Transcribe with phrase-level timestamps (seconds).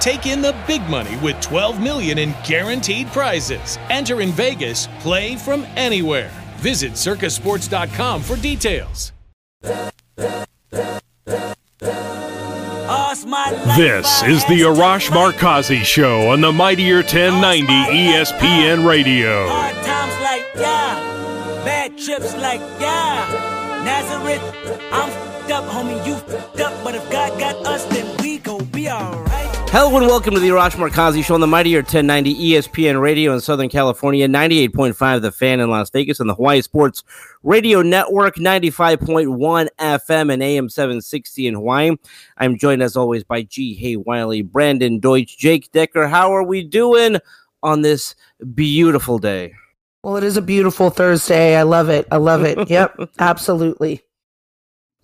[0.00, 3.78] Take in the big money with 12 million in guaranteed prizes.
[3.90, 6.30] Enter in Vegas, play from anywhere.
[6.56, 9.12] Visit circasports.com for details.
[13.76, 19.48] This is the Arash Markazi Show on the Mightier 1090 ESPN Radio.
[19.48, 23.82] Hard times like yeah, bad trips like yeah.
[23.84, 24.42] Nazareth,
[24.92, 26.84] I'm f***ed up, homie, you f***ed up.
[26.84, 29.43] But if God got us, then we gon' be alright.
[29.76, 33.40] Hello and welcome to the Arash Markazi Show on the Mightier 1090 ESPN Radio in
[33.40, 37.02] Southern California, 98.5 The Fan in Las Vegas, and the Hawaii Sports
[37.42, 41.90] Radio Network, 95.1 FM and AM 760 in Hawaii.
[42.38, 46.06] I'm joined as always by Ji Hae Wiley, Brandon Deutsch, Jake Dicker.
[46.06, 47.16] How are we doing
[47.64, 48.14] on this
[48.54, 49.54] beautiful day?
[50.04, 51.56] Well, it is a beautiful Thursday.
[51.56, 52.06] I love it.
[52.12, 52.58] I love it.
[52.70, 54.02] Yep, absolutely.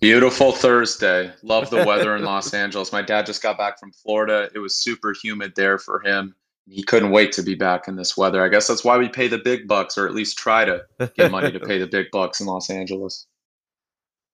[0.01, 1.31] Beautiful Thursday.
[1.43, 2.91] Love the weather in Los Angeles.
[2.91, 4.49] My dad just got back from Florida.
[4.55, 6.33] It was super humid there for him.
[6.67, 8.43] He couldn't wait to be back in this weather.
[8.43, 10.81] I guess that's why we pay the big bucks, or at least try to
[11.15, 13.27] get money to pay the big bucks in Los Angeles.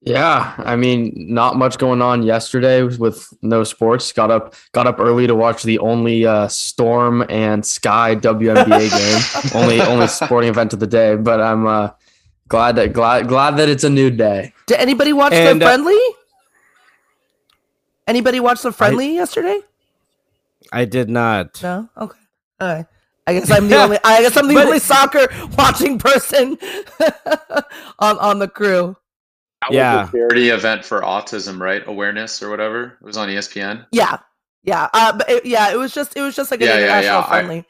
[0.01, 4.13] Yeah, I mean, not much going on yesterday with no sports.
[4.13, 9.51] Got up, got up early to watch the only uh, Storm and Sky WNBA game.
[9.61, 11.15] only, only sporting event of the day.
[11.15, 11.89] But I'm uh,
[12.47, 14.53] glad that glad glad that it's a new day.
[14.65, 15.99] Did anybody watch And, the uh, friendly?
[18.07, 19.59] Anybody watch the friendly yesterday?
[20.71, 21.61] I did not.
[21.61, 21.89] No.
[21.97, 22.17] Okay.
[22.61, 22.85] All right.
[23.25, 23.97] I guess I'm the only.
[24.03, 26.57] I guess I'm the But- only soccer watching person
[27.99, 28.95] on on the crew.
[29.63, 30.01] That Yeah.
[30.01, 31.83] was a charity event for autism, right?
[31.87, 32.97] Awareness or whatever.
[33.01, 33.85] It was on ESPN.
[33.91, 34.17] Yeah.
[34.63, 34.89] Yeah.
[34.93, 37.19] Uh, but it, yeah, it was just it was just like an Yeah, yeah, international
[37.51, 37.57] yeah.
[37.61, 37.65] I-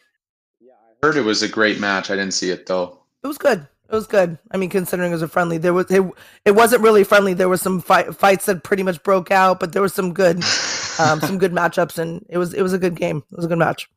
[1.04, 2.10] Heard it was a great match.
[2.10, 3.00] I didn't see it though.
[3.24, 3.68] It was good.
[3.90, 4.38] It was good.
[4.52, 6.04] I mean, considering it was a friendly, there was it,
[6.44, 7.34] it wasn't really friendly.
[7.34, 10.38] There was some fight, fights that pretty much broke out, but there was some good,
[11.00, 13.24] um, some good matchups, and it was it was a good game.
[13.32, 13.90] It was a good match.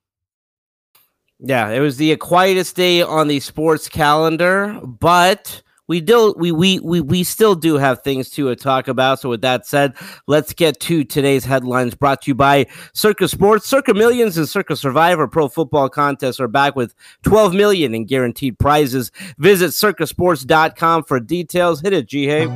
[1.41, 6.79] Yeah, it was the quietest day on the sports calendar, but we do we we
[6.79, 9.19] we, we still do have things to uh, talk about.
[9.19, 9.95] So with that said,
[10.29, 13.67] let's get to today's headlines brought to you by Circa Sports.
[13.67, 18.57] Circa Millions and Circa Survivor Pro Football Contests are back with 12 million in guaranteed
[18.61, 19.11] prizes.
[19.39, 21.81] Visit circasports.com for details.
[21.81, 22.47] Hit it, Ji Hae.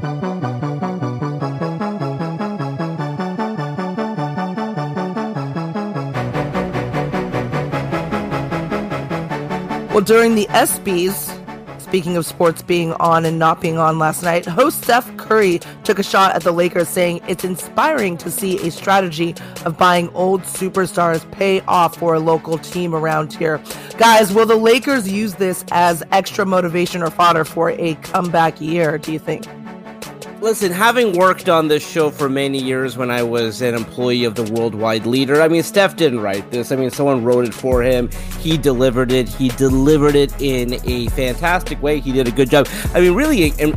[9.91, 11.34] Well, during the ESPYS,
[11.95, 16.01] speaking of sports being on and not being on last night, host Steph Curry took
[16.01, 19.33] a shot at the Lakers, saying it's inspiring to see a strategy
[19.65, 23.63] of buying old superstars pay off for a local team around here.
[23.97, 28.99] Guys, will the Lakers use this as extra motivation or fodder for a comeback year,
[28.99, 29.47] do you think?
[30.45, 34.35] Listen, having worked on this show for many years when I was an employee of
[34.35, 36.71] the Worldwide Leader, I mean, Steph didn't write this.
[36.71, 38.11] I mean, someone wrote it for him.
[38.41, 39.27] He delivered it.
[39.27, 41.99] He delivered it in a fantastic way.
[41.99, 42.69] He did a good job.
[42.93, 43.75] I mean, really, an,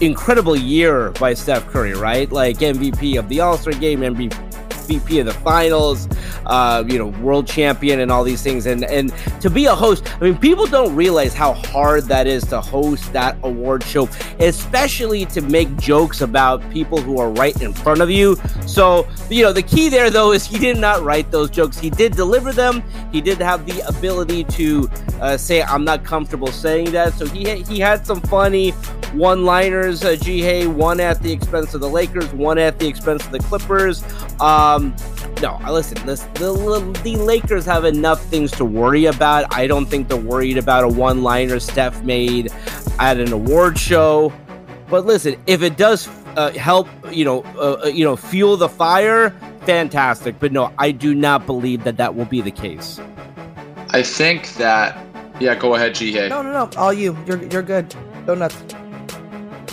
[0.00, 2.28] incredible year by Steph Curry, right?
[2.32, 4.57] Like MVP of the All Star game, MVP.
[4.88, 6.08] MVP of the finals,
[6.46, 8.66] uh, you know, world champion, and all these things.
[8.66, 12.44] And and to be a host, I mean, people don't realize how hard that is
[12.46, 14.08] to host that award show,
[14.40, 18.36] especially to make jokes about people who are right in front of you.
[18.66, 21.78] So you know, the key there though is he did not write those jokes.
[21.78, 22.82] He did deliver them.
[23.12, 27.62] He did have the ability to uh, say, "I'm not comfortable saying that." So he
[27.62, 28.72] he had some funny
[29.14, 30.04] one-liners.
[30.04, 33.32] Uh, Ji Hae, one at the expense of the Lakers, one at the expense of
[33.32, 34.02] the Clippers.
[34.40, 34.94] Um,
[35.42, 36.04] no, I listen.
[36.06, 36.52] This, the
[37.04, 39.54] the Lakers have enough things to worry about.
[39.54, 42.52] I don't think they're worried about a one-liner Steph made
[42.98, 44.32] at an award show.
[44.88, 48.68] But listen, if it does uh, help, you know, uh, uh, you know, fuel the
[48.68, 49.30] fire,
[49.62, 50.38] fantastic.
[50.40, 53.00] But no, I do not believe that that will be the case.
[53.90, 55.04] I think that.
[55.40, 56.28] Yeah, go ahead, Ji Hae.
[56.28, 56.70] No, no, no.
[56.76, 57.16] All you.
[57.26, 57.94] You're you're good.
[58.26, 58.56] Go nuts.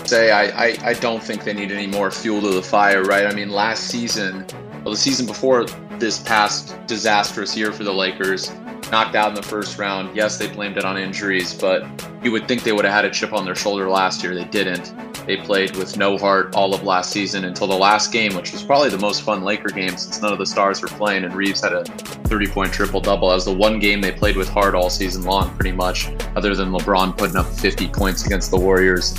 [0.07, 3.25] Say I, I, I don't think they need any more fuel to the fire, right?
[3.25, 4.45] I mean, last season,
[4.83, 5.65] well, the season before
[5.99, 8.51] this past disastrous year for the Lakers,
[8.91, 10.15] knocked out in the first round.
[10.15, 11.85] Yes, they blamed it on injuries, but
[12.23, 14.35] you would think they would have had a chip on their shoulder last year.
[14.35, 14.93] They didn't.
[15.25, 18.61] They played with no heart all of last season until the last game, which was
[18.61, 21.23] probably the most fun Laker game since none of the stars were playing.
[21.23, 23.29] And Reeves had a 30 point triple double.
[23.29, 26.55] That was the one game they played with heart all season long, pretty much, other
[26.55, 29.15] than LeBron putting up 50 points against the Warriors.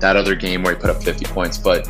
[0.00, 1.58] That other game where he put up 50 points.
[1.58, 1.86] But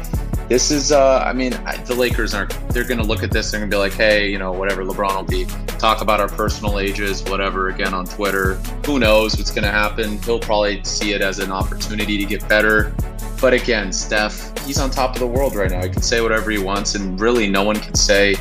[0.49, 1.51] this is uh, i mean
[1.87, 4.31] the lakers aren't they're going to look at this they're going to be like hey
[4.31, 5.45] you know whatever lebron will be
[5.79, 8.55] talk about our personal ages whatever again on twitter.
[8.87, 10.19] Who knows what's going to happen?
[10.23, 12.95] He'll probably see it as an opportunity to get better.
[13.41, 15.83] But again steph he's on top of the world right now.
[15.83, 18.37] He can say whatever he wants and really no one can say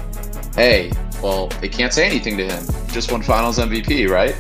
[0.56, 0.91] hey
[1.23, 2.63] well they can't say anything to him.
[2.89, 4.35] Just won finals mvp right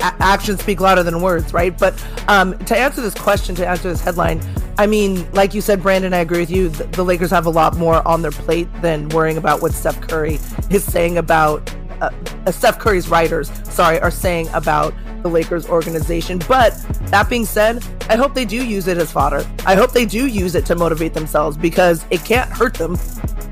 [0.00, 1.76] actions speak louder than words, right?
[1.76, 1.94] But
[2.28, 4.40] um, to answer this question, to answer this headline,
[4.78, 6.68] I mean, like you said, Brandon, I agree with you.
[6.70, 10.00] The, the Lakers have a lot more on their plate than worrying about what Steph
[10.00, 10.38] Curry
[10.70, 12.10] is saying about uh,
[12.46, 16.38] uh, Steph Curry's writers, sorry, are saying about the Lakers organization.
[16.48, 16.72] But
[17.10, 19.46] that being said, I hope they do use it as fodder.
[19.66, 22.98] I hope they do use it to motivate themselves because it can't hurt them,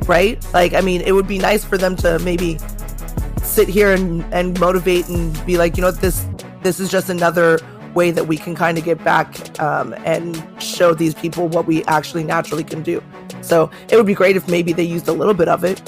[0.06, 0.42] right?
[0.54, 2.58] Like, I mean, it would be nice for them to maybe
[3.42, 6.24] sit here and, and motivate and be like, you know what, this
[6.68, 7.58] this is just another
[7.94, 11.82] way that we can kind of get back um, and show these people what we
[11.84, 13.02] actually naturally can do.
[13.40, 15.80] So it would be great if maybe they used a little bit of it.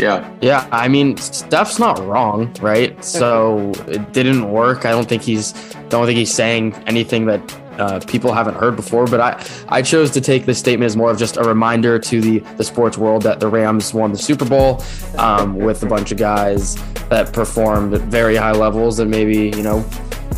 [0.00, 2.92] yeah Yeah, I mean, Steph's not wrong, right?
[3.04, 4.84] So it didn't work.
[4.84, 5.52] I don't think he's
[5.90, 7.40] don't think he's saying anything that
[7.78, 9.06] uh, people haven't heard before.
[9.06, 12.20] But I I chose to take this statement as more of just a reminder to
[12.20, 14.82] the the sports world that the Rams won the Super Bowl
[15.18, 16.76] um, with a bunch of guys
[17.08, 19.84] that performed at very high levels that maybe you know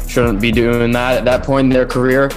[0.07, 2.31] shouldn't be doing that at that point in their career.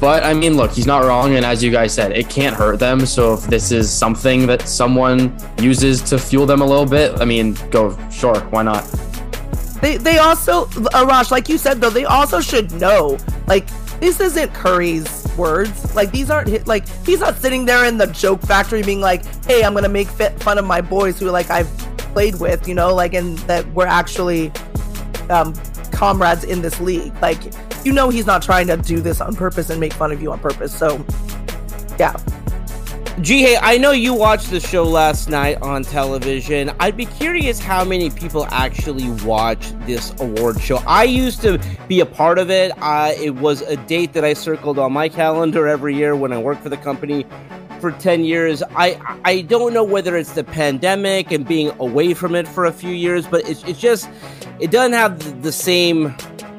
[0.00, 1.34] But I mean, look, he's not wrong.
[1.34, 3.04] And as you guys said, it can't hurt them.
[3.04, 7.24] So if this is something that someone uses to fuel them a little bit, I
[7.24, 8.84] mean, go, sure, why not?
[9.80, 13.16] They they also Arash, like you said though, they also should know
[13.46, 13.68] like
[14.00, 15.94] this isn't Curry's words.
[15.94, 19.24] Like these aren't his, like he's not sitting there in the joke factory being like,
[19.44, 21.68] "Hey, I'm gonna make fun of my boys who like I've
[22.12, 24.52] played with," you know, like and that we're actually
[25.30, 25.54] um,
[25.92, 27.12] comrades in this league.
[27.20, 27.38] Like
[27.84, 30.32] you know, he's not trying to do this on purpose and make fun of you
[30.32, 30.76] on purpose.
[30.76, 31.04] So
[31.98, 32.16] yeah,
[33.20, 36.70] Ji Hae, I know you watched the show last night on television.
[36.78, 40.76] I'd be curious how many people actually watch this award show.
[40.86, 42.70] I used to be a part of it.
[42.80, 46.38] Uh, it was a date that I circled on my calendar every year when I
[46.38, 47.26] worked for the company
[47.80, 48.62] for 10 years.
[48.76, 52.72] I I don't know whether it's the pandemic and being away from it for a
[52.72, 54.08] few years, but it's, it's just
[54.60, 56.14] it doesn't have the, same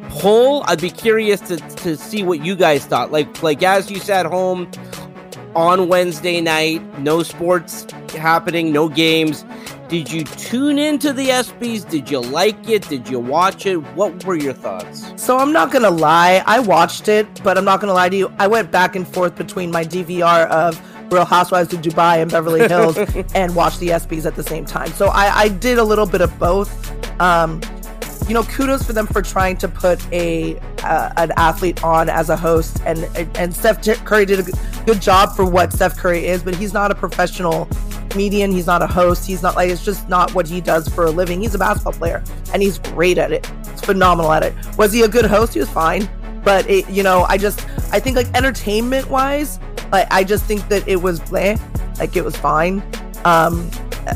[0.10, 0.64] pull.
[0.66, 3.14] I'd be curious to, to see what you guys thought.
[3.14, 4.70] Like like as you sat home
[5.56, 9.46] on Wednesday night, no sports happening, no games.
[9.88, 11.90] Did you tune into the ESPYS?
[11.90, 12.88] Did you like it?
[12.90, 13.78] Did you watch it?
[13.96, 15.12] What were your thoughts?
[15.16, 18.32] So I'm not gonna lie, I watched it, but I'm not gonna lie to you.
[18.38, 20.80] I went back and forth between my DVR of
[21.12, 22.98] Real Housewives of Dubai and Beverly Hills
[23.36, 24.92] and watched the ESPYS at the same time.
[24.92, 26.70] So I, I did a little bit of both.
[27.20, 27.60] Um,
[28.30, 32.30] you know, kudos for them for trying to put a uh, an athlete on as
[32.30, 33.00] a host, and
[33.36, 36.90] and Steph Curry did a good- job for what Steph Curry is, but he's not
[36.92, 37.68] a professional
[38.10, 38.52] comedian.
[38.52, 39.26] He's not a host.
[39.26, 41.42] He's not like it's just not what he does for a living.
[41.42, 42.24] He's a basketball player,
[42.54, 43.46] and he's great at it.
[43.72, 44.54] He's phenomenal at it.
[44.78, 45.54] Was he a good host?
[45.54, 46.08] He was fine,
[46.44, 49.60] but it, you know, I just I think like entertainment wise,
[49.92, 51.60] like I just think that it was bleh,
[52.00, 52.84] like it was fine.
[53.26, 53.70] Um,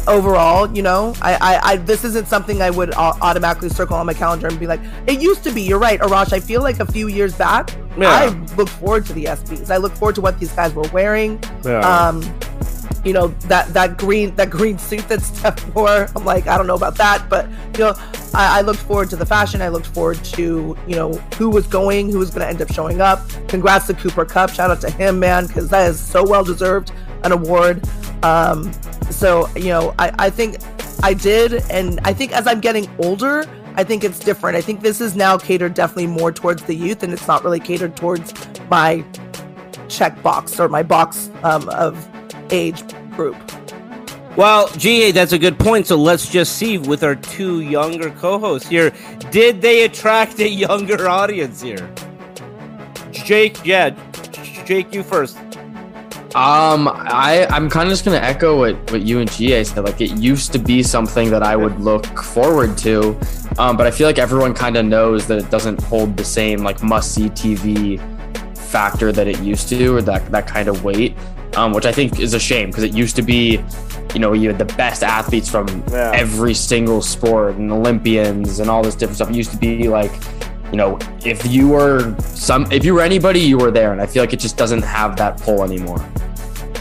[0.08, 4.06] overall, you know, I, I, I this isn't something I would au- automatically circle on
[4.06, 5.62] my calendar and be like, it used to be.
[5.62, 6.34] You're right, Arash.
[6.34, 8.10] I feel like a few years back, Yeah.
[8.10, 9.70] I look forward to the ESPYS.
[9.70, 11.42] I look forward to what these guys were wearing.
[11.64, 11.80] Yeah.
[11.80, 12.22] Um,
[13.06, 16.08] you know that that green that green suit that Steph wore.
[16.16, 17.94] I'm like, I don't know about that, but you know,
[18.34, 19.62] I, I looked forward to the fashion.
[19.62, 22.72] I looked forward to you know who was going, who was going to end up
[22.72, 23.20] showing up.
[23.50, 24.52] Congrats to Cooper Kupp.
[24.52, 26.92] Shout out to him, man, because that is so well deserved
[27.26, 27.84] an award.
[28.24, 28.72] Um,
[29.12, 30.58] so you know, I I think
[31.04, 33.46] I did, and I think as I'm getting older.
[33.76, 34.56] I think it's different.
[34.56, 37.60] I think this is now catered definitely more towards the youth, and it's not really
[37.60, 38.32] catered towards
[38.70, 39.04] my
[39.90, 42.08] check box or my box um, of
[42.52, 42.84] age
[43.16, 43.36] group.
[44.36, 45.88] Well, Ji Hae, that's a good point.
[45.88, 48.92] So let's just see with our two younger co hosts here.
[49.30, 51.88] Did they attract a younger audience here?
[53.12, 53.92] Jake, yeah.
[54.66, 55.38] Jake, you first.
[56.36, 59.84] Um, I I'm kind of just gonna echo what what you and Ji Hae said.
[59.84, 63.16] Like it used to be something that I would look forward to,
[63.60, 66.64] um, but I feel like everyone kind of knows that it doesn't hold the same
[66.64, 68.00] like must see TV
[68.58, 71.16] factor that it used to, or that that kind of weight.
[71.56, 73.64] Um, which I think is a shame because it used to be,
[74.16, 76.10] you know, you had the best athletes from Yeah.
[76.16, 79.30] every single sport and Olympians and all this different stuff.
[79.30, 80.12] It used to be like
[80.74, 84.08] you know, if you were some, if you were anybody, you were there, and I
[84.08, 86.04] feel like it just doesn't have that pull anymore.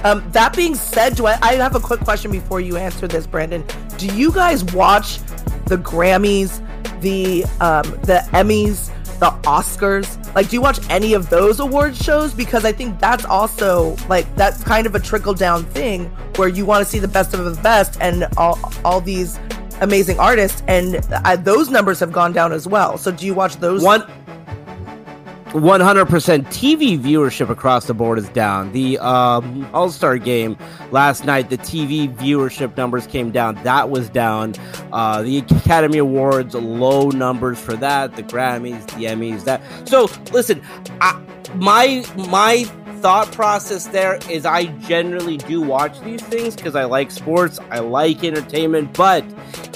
[0.02, 3.26] Um, that being said, do I, I have a quick question before you answer this,
[3.26, 3.62] Brandon.
[3.98, 5.18] Do you guys watch
[5.66, 6.58] the Grammys,
[7.02, 10.18] the um, the Emmys, the Oscars?
[10.34, 12.32] Like, do you watch any of those award shows?
[12.32, 16.06] Because I think that's also like that's kind of a trickle down thing
[16.36, 19.38] where you want to see the best of the best and all all these
[19.82, 22.96] amazing artists, and uh, those numbers have gone down as well.
[22.96, 23.82] So, do you watch those?
[23.82, 24.02] One.
[25.52, 26.06] 100%
[26.46, 28.72] TV viewership across the board is down.
[28.72, 30.56] The um, All Star game
[30.92, 33.62] last night, the TV viewership numbers came down.
[33.62, 34.54] That was down.
[34.92, 38.16] Uh, the Academy Awards, low numbers for that.
[38.16, 39.60] The Grammys, the Emmys, that.
[39.86, 40.62] So listen,
[41.02, 41.22] I,
[41.56, 42.64] my my
[43.02, 47.80] thought process there is I generally do watch these things because I like sports, I
[47.80, 49.24] like entertainment, but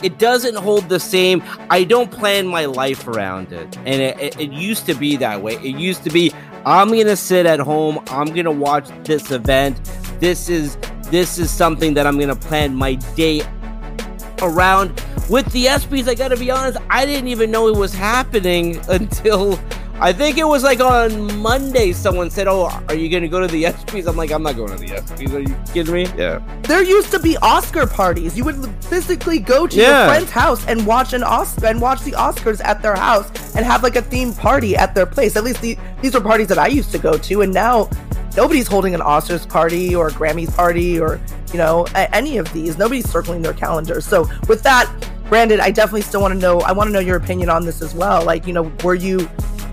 [0.00, 1.42] it doesn't hold the same.
[1.68, 3.76] I don't plan my life around it.
[3.78, 5.54] And it, it, it used to be that way.
[5.54, 6.32] It used to be
[6.64, 9.82] I'm going to sit at home, I'm going to watch this event.
[10.20, 10.76] This is
[11.10, 13.42] this is something that I'm going to plan my day
[14.40, 14.90] around.
[15.28, 18.80] With the ESPYs, I got to be honest, I didn't even know it was happening
[18.88, 19.58] until
[19.98, 23.40] I think it was like on Monday someone said, "Oh, are you going to go
[23.40, 25.32] to the ESPYS?" I'm like, "I'm not going to the ESPYS.
[25.34, 26.40] Are you kidding me?" Yeah.
[26.64, 28.36] There used to be Oscar parties.
[28.36, 30.00] You would physically go to Yeah.
[30.04, 33.64] your friend's house and watch an Oscar and watch the Oscars at their house and
[33.64, 35.34] have like a themed party at their place.
[35.34, 37.88] At least the, these were parties that I used to go to, and now
[38.36, 41.18] nobody's holding an Oscars party or a Grammys party or
[41.52, 42.76] you know a- any of these.
[42.76, 44.04] Nobody's circling their calendars.
[44.04, 44.90] So with that,
[45.30, 46.60] Brandon, I definitely still want to know.
[46.60, 48.22] I want to know your opinion on this as well.
[48.24, 49.28] Like you know, were you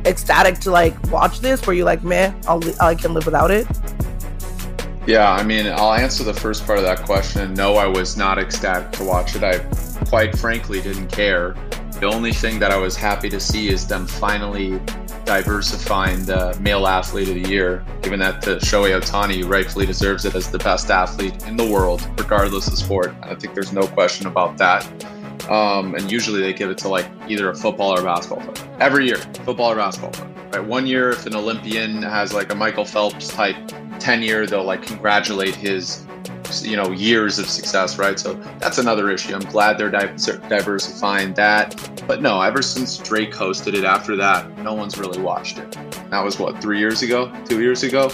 [0.06, 1.66] ecstatic to like watch this?
[1.66, 3.68] Were you like, meh, I'll, I can live without it?
[5.06, 7.54] Yeah, I mean, I'll answer the first part of that question.
[7.54, 9.44] No, I was not ecstatic to watch it.
[9.44, 9.60] I
[10.06, 11.56] quite frankly didn't care.
[12.00, 14.80] The only thing that I was happy to see is them finally
[15.26, 20.36] diversifying the male athlete of the year, given that the Shohei Ohtani rightfully deserves it
[20.36, 23.14] as the best athlete in the world, regardless of sport.
[23.24, 24.86] I think there's no question about that.
[25.50, 28.78] Um, and usually they give it to like either a football or a basketball player.
[28.80, 30.30] Every year, football or basketball player.
[30.54, 30.64] Right?
[30.66, 33.56] One year, if an Olympian has like a Michael Phelps type
[34.00, 36.06] tenure, they'll like congratulate his
[36.62, 41.74] you know years of success right so that's another issue i'm glad they're diversifying that
[42.08, 45.72] but no ever since drake hosted it after that no one's really watched it
[46.12, 48.12] that was what three years ago two years ago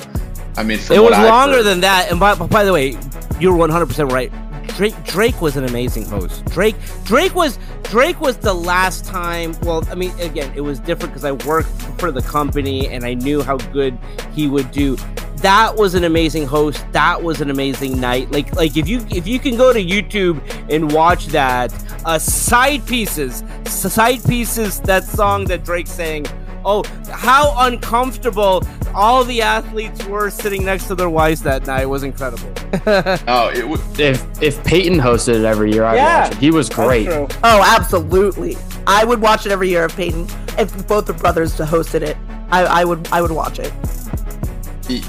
[0.56, 2.10] i mean It was longer heard- than that.
[2.12, 2.98] And by, by the way,
[3.40, 4.32] you're 100% right.
[4.80, 6.46] Drake Drake was an amazing host.
[6.46, 9.54] Drake Drake was Drake was the last time.
[9.64, 11.68] Well, I mean, again, it was different because I worked
[12.00, 14.00] for the company and I knew how good
[14.32, 14.96] he would do.
[15.42, 16.82] That was an amazing host.
[16.94, 18.32] That was an amazing night.
[18.32, 20.40] Like like if you if you can go to YouTube
[20.74, 21.74] and watch that,
[22.06, 24.80] uh, side pieces, side pieces.
[24.80, 26.26] That song that Drake sang.
[26.72, 32.04] Oh, how uncomfortable all the athletes were sitting next to their wives that night was
[32.04, 32.52] incredible.
[33.28, 36.38] oh it would If if Peyton hosted it every year, I'd Yeah, watch it.
[36.38, 37.08] He was great.
[37.10, 38.56] Oh, absolutely.
[38.86, 40.28] I would watch it every year if Peyton,
[40.60, 42.16] if both the brothers hosted it.
[42.52, 43.74] I, I would, I would watch it.
[44.88, 45.02] Y-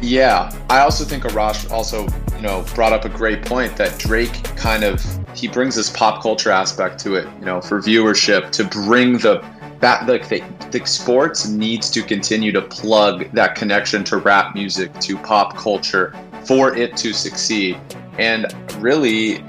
[0.00, 2.06] Yeah, I also think Arash also,
[2.36, 6.22] you know, brought up a great point that Drake kind of he brings this pop
[6.22, 9.40] culture aspect to it, you know, for viewership to bring the
[9.80, 14.92] that like the, the sports needs to continue to plug that connection to rap music
[15.00, 17.78] to pop culture for it to succeed.
[18.18, 18.46] And
[18.78, 19.44] really,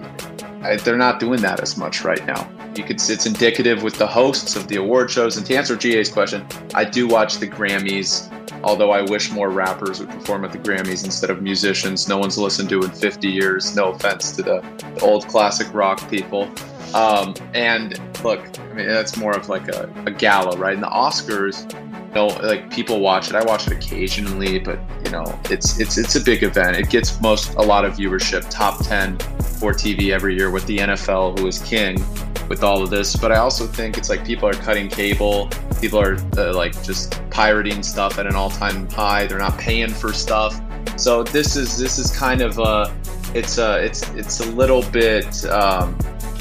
[0.84, 2.50] they're not doing that as much right now.
[2.76, 5.38] You could it's indicative with the hosts of the award shows.
[5.38, 6.46] And to answer Ji Hae's question,
[6.76, 8.30] I do watch the Grammys
[8.64, 12.38] although I wish more rappers would perform at the Grammys instead of musicians no one's
[12.38, 13.76] listened to in 50 years.
[13.76, 14.64] No offense to the,
[14.96, 16.52] the old classic rock people.
[16.94, 20.74] Um, and look, I mean, that's more of like a, a gala, right?
[20.74, 21.72] And the Oscars,
[22.10, 23.36] you know, like people watch it.
[23.36, 26.78] I watch it occasionally, but you know, it's it's it's a big event.
[26.78, 29.18] It gets most a lot of viewership, top 10
[29.60, 32.04] for TV every year with the NFL, who is king
[32.48, 33.16] with all of this.
[33.16, 35.50] But I also think it's like people are cutting cable.
[35.80, 39.28] People are uh, like just pirating stuff at an all-time high.
[39.28, 40.60] They're not paying for stuff.
[40.98, 42.94] So this is this is kind of a
[43.34, 45.98] it's a it's it's a little bit um,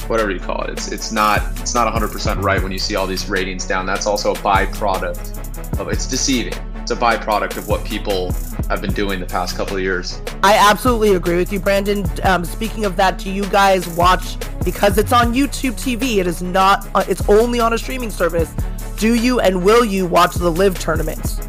[0.09, 0.71] whatever you call it.
[0.71, 3.87] It's it's not it's not 100% right when you see all these ratings down.
[3.87, 6.55] That's also a byproduct of it's deceiving.
[6.77, 8.33] It's a byproduct of what people
[8.69, 10.23] have been doing the past couple of years.
[10.43, 12.07] I absolutely agree with you, Brandon.
[12.23, 16.17] Um, speaking of that, do you guys watch because it's on YouTube TV?
[16.17, 16.89] It is not.
[16.95, 18.55] Uh, it's only on a streaming service.
[18.97, 21.47] Do you and will you watch the LIV tournaments?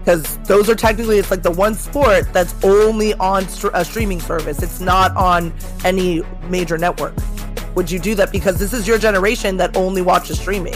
[0.00, 3.44] Because those are technically it's like the one sport that's only on
[3.74, 4.62] a streaming service.
[4.62, 5.52] It's not on
[5.84, 7.14] any major network.
[7.74, 10.74] Would you do that because this is your generation that only watches streaming?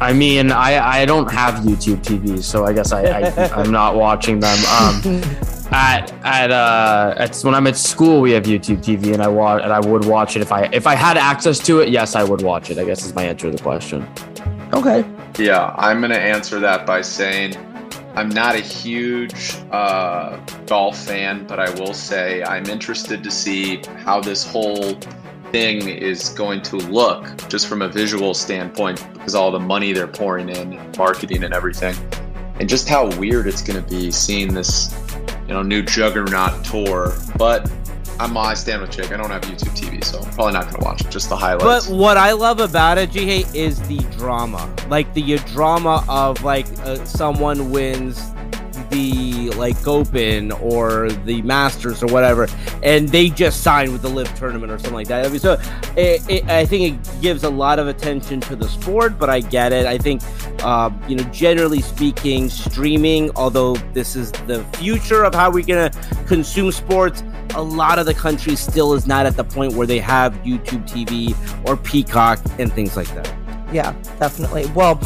[0.00, 3.96] I mean, I, I don't have YouTube TV, so I guess I, I am not
[3.96, 4.58] watching them.
[4.66, 5.22] Um,
[5.70, 9.62] at at uh at when I'm at school, we have YouTube TV, and I watch
[9.62, 11.90] and I would watch it if I if I had access to it.
[11.90, 12.78] Yes, I would watch it.
[12.78, 14.08] I guess is my answer to the question.
[14.72, 15.04] Okay.
[15.38, 17.56] Yeah, I'm gonna answer that by saying
[18.14, 23.82] I'm not a huge uh, golf fan, but I will say I'm interested to see
[24.04, 24.94] how this whole
[25.50, 30.06] thing is going to look just from a visual standpoint because all the money they're
[30.06, 31.94] pouring in marketing and everything
[32.60, 34.94] and just how weird it's going to be seeing this
[35.46, 37.70] you know new juggernaut tour but
[38.20, 39.12] I'm I stand with Jake.
[39.12, 41.10] I don't have YouTube TV, so I'm probably not going to watch it.
[41.10, 41.86] Just the highlights.
[41.86, 44.74] But what I love about it, G is the drama.
[44.88, 48.32] Like the drama of like uh, someone wins
[48.90, 52.48] the like Open or the Masters or whatever,
[52.82, 55.26] and they just signed with the LIV tournament or something like that.
[55.26, 55.60] I mean, so
[55.96, 59.40] it, it, I think it gives a lot of attention to the sport, but I
[59.40, 59.86] get it.
[59.86, 60.22] I think,
[60.62, 65.90] uh, you know, generally speaking, streaming, although this is the future of how we're gonna
[66.26, 67.22] consume sports,
[67.54, 70.88] a lot of the country still is not at the point where they have YouTube
[70.88, 71.34] TV
[71.66, 73.34] or Peacock and things like that.
[73.72, 74.66] Yeah, definitely.
[74.74, 75.00] Well,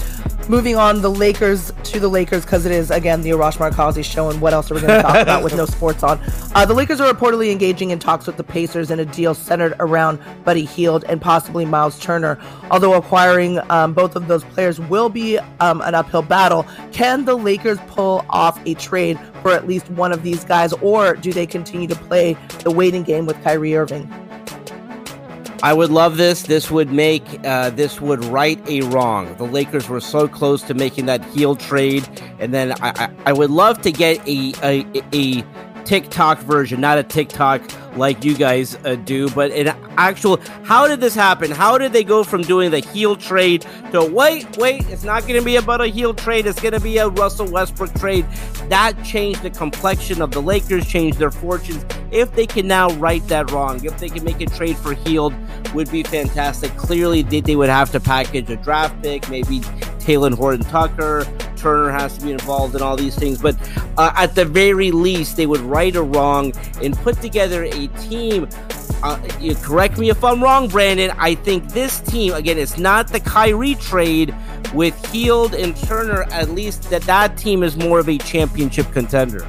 [0.49, 4.31] moving on, the Lakers to the Lakers because it is again the Arash Markazi show.
[4.31, 6.21] And what else are we going to talk about with no sports on?
[6.55, 9.75] Uh, the Lakers are reportedly engaging in talks with the Pacers in a deal centered
[9.81, 12.39] around Buddy Hield and possibly Miles Turner.
[12.71, 17.35] Although acquiring um, both of those players will be um, an uphill battle, can the
[17.35, 21.47] Lakers pull off a trade for at least one of these guys, or do they
[21.47, 24.13] continue to play the waiting game with Kyrie Irving?
[25.62, 26.42] I would love this.
[26.42, 29.35] This would make uh, this would right a wrong.
[29.37, 32.07] The Lakers were so close to making that Hield trade,
[32.40, 35.45] and then I, I, I would love to get a, a a
[35.93, 37.61] TikTok version, not a TikTok
[37.99, 40.41] like you guys uh, do, but an actual.
[40.65, 41.51] How did this happen?
[41.51, 44.89] How did they go from doing the Hield trade to wait, wait?
[44.89, 46.47] It's not going to be about a Hield trade.
[46.47, 48.25] It's going to be a Russell Westbrook trade.
[48.71, 51.85] That changed the complexion of the Lakers, changed their fortunes.
[52.11, 55.35] If they can now right that wrong, if they can make a trade for Hield,
[55.75, 56.75] would be fantastic.
[56.79, 59.61] Clearly, they, they would have to package a draft pick, maybe
[60.03, 61.25] Talen Horton Tucker.
[61.57, 63.57] Turner has to be involved in all these things, but
[63.97, 68.49] uh, at the very least, they would right a wrong and put together a team.
[69.03, 71.12] Uh, you correct me if I'm wrong, Brandon.
[71.19, 74.35] I think this team, again, it's not the Kyrie trade
[74.75, 76.25] with Hield and Turner.
[76.33, 79.47] At least that that team is more of a championship contender.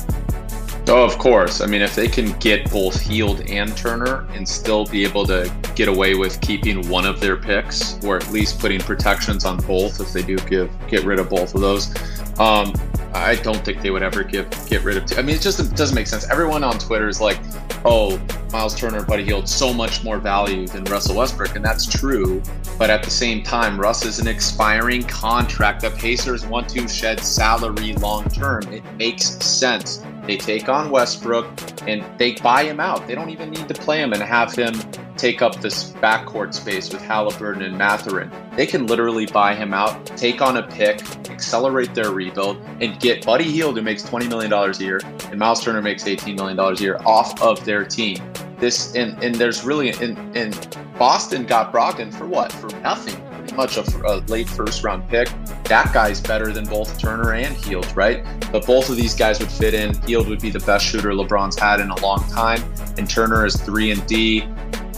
[0.87, 1.61] Oh, of course.
[1.61, 5.51] I mean, if they can get both Hield and Turner and still be able to
[5.75, 10.01] get away with keeping one of their picks, or at least putting protections on both,
[10.01, 11.89] if they do give get rid of both of those,
[12.37, 12.73] um,
[13.13, 15.05] I don't think they would ever give get rid of.
[15.05, 15.15] Two.
[15.17, 16.29] I mean, it just it doesn't make sense.
[16.29, 17.39] Everyone on Twitter is like,
[17.85, 18.19] "Oh,
[18.51, 22.41] Miles Turner, Buddy Hield, so much more value than Russell Westbrook," and that's true.
[22.77, 25.81] But at the same time, Russ is an expiring contract.
[25.81, 28.63] The Pacers want to shed salary long term.
[28.73, 30.03] It makes sense.
[30.25, 31.47] They take on Westbrook
[31.87, 33.07] and they buy him out.
[33.07, 34.73] They don't even need to play him and have him
[35.17, 38.31] take up this backcourt space with Halliburton and Mathurin.
[38.55, 43.25] They can literally buy him out, take on a pick, accelerate their rebuild, and get
[43.25, 46.73] Buddy Hield, who makes $20 million a year, and Miles Turner makes $18 million a
[46.75, 48.17] year off of their team.
[48.59, 52.51] This and, and there's really and, and Boston got Brogdon for what?
[52.53, 53.15] For nothing
[53.51, 55.27] much a, a, late first round pick.
[55.65, 58.23] That guy's better than both Turner and Hield, right?
[58.51, 59.95] But both of these guys would fit in.
[60.03, 62.63] Hield would be the best shooter LeBron's had in a long time,
[62.97, 64.41] and Turner is three and D,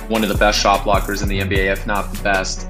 [0.07, 2.69] one of the best shot blockers in the NBA, if not the best.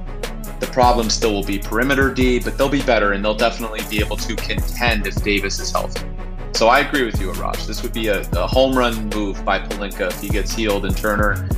[0.59, 3.99] The problem still will be perimeter D, but they'll be better, and they'll definitely be
[3.99, 6.05] able to contend if Davis is healthy.
[6.53, 7.67] So I agree with you, Arash.
[7.67, 10.95] This would be a, a home run move by Pelinka if he gets Hield and
[10.95, 11.49] Turner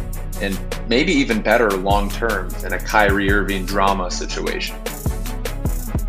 [0.41, 4.75] and maybe even better long term than a Kyrie Irving drama situation.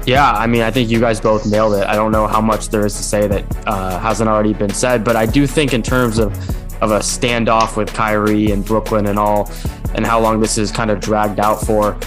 [0.07, 1.87] Yeah, I mean, I think you guys both nailed it.
[1.87, 5.05] I don't know how much there is to say that uh, hasn't already been said,
[5.05, 6.33] but I do think in terms of
[6.81, 9.51] of a standoff with Kyrie and Brooklyn and all,
[9.95, 11.99] and how long this is kind of dragged out for.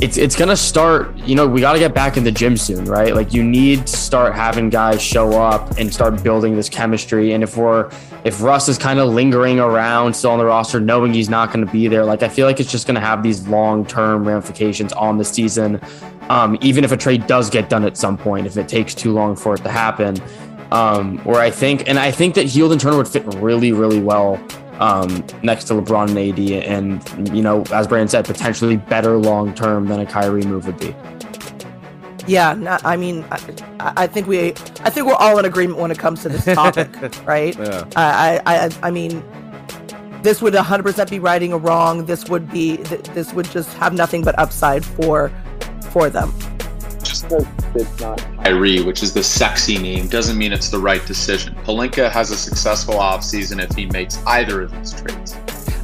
[0.00, 2.84] It's, it's gonna start you know we got to get back in the gym soon
[2.84, 7.32] right like you need to start having guys show up and start building this chemistry
[7.32, 7.90] and if we're
[8.26, 11.64] if Russ is kind of lingering around still on the roster, knowing he's not going
[11.64, 14.26] to be there, like I feel like it's just going to have these long term
[14.26, 15.80] ramifications on the season.
[16.28, 19.12] Um, even if a trade does get done at some point, if it takes too
[19.12, 20.20] long for it to happen.
[20.72, 24.00] Um, where I think, and I think that Hield and Turner would fit really, really
[24.00, 24.44] well
[24.78, 29.54] um, next to LeBron and AD, and you know, as Brandon said, potentially better long
[29.54, 30.94] term than a Kyrie move would be.
[32.26, 35.98] Yeah, I mean, I, I, think we, I think we're all in agreement when it
[35.98, 36.88] comes to this topic,
[37.24, 37.56] right?
[37.56, 37.84] Yeah.
[37.94, 39.22] I, I, I mean,
[40.22, 42.06] this would 100% be righting a wrong.
[42.06, 45.30] This would be, this would just have nothing but upside for,
[45.92, 46.34] for them.
[47.28, 51.54] Because it's not Kyrie, which is the sexy name, doesn't mean it's the right decision.
[51.64, 55.36] Pelinka has a successful offseason if he makes either of these trades.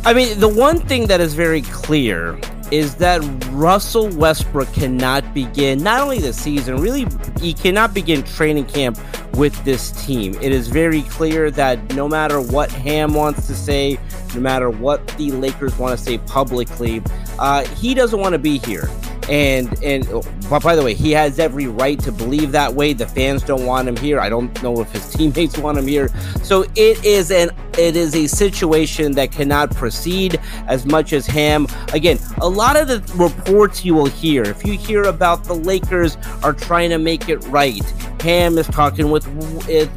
[0.05, 2.39] I mean, the one thing that is very clear
[2.71, 7.07] is that Russell Westbrook cannot begin not only the season, really,
[7.41, 8.99] he cannot begin training camp
[9.35, 10.35] with this team.
[10.41, 13.99] It is very clear that no matter what Ham wants to say,
[14.35, 17.03] no matter what the Lakers want to say publicly,
[17.39, 18.89] uh, he doesn't want to be here
[19.33, 20.07] and and
[20.51, 22.93] by the way, he has every right to believe that way.
[22.93, 24.21] The fans don't want him here.
[24.21, 26.11] I don't know if his teammates want him here.
[26.43, 31.67] So it is an it is a situation that cannot proceed as much as Ham.
[31.95, 36.19] Again, a lot of the reports you will hear, if you hear about the Lakers
[36.43, 37.83] are trying to make it right,
[38.21, 39.27] Ham is talking with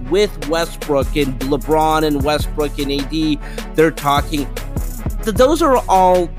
[0.09, 3.75] with Westbrook and LeBron and Westbrook and AD.
[3.75, 4.47] They're talking.
[5.23, 6.29] Those are all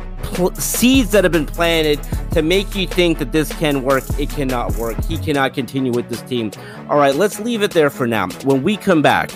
[0.54, 2.00] seeds that have been planted
[2.37, 4.05] to make you think that this can work.
[4.18, 5.03] It cannot work.
[5.07, 6.51] He cannot continue with this team.
[6.90, 8.29] All right, let's leave it there for now.
[8.44, 9.31] When we come back,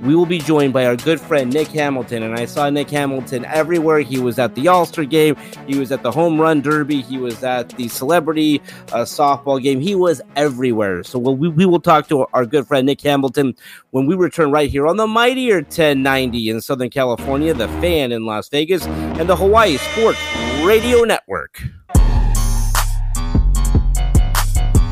[0.00, 2.22] we will be joined by our good friend Nick Hamilton.
[2.22, 3.98] And I saw Nick Hamilton everywhere.
[3.98, 7.18] He was at the All Star game, he was at the Home Run Derby, he
[7.18, 9.78] was at the celebrity uh, softball game.
[9.78, 11.04] He was everywhere.
[11.04, 13.56] So we'll, we, we will talk to our good friend Nick Hamilton
[13.90, 18.24] when we return right here on the mightier 1090 in Southern California, the fan in
[18.24, 20.18] Las Vegas, and the Hawaii Sports
[20.62, 21.60] Radio Network.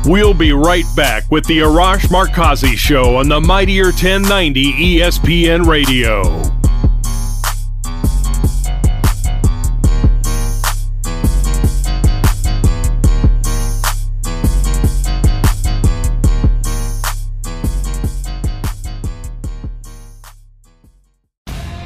[0.07, 6.23] We'll be right back with the Arash Markazi Show on the Mightier 1090 ESPN Radio.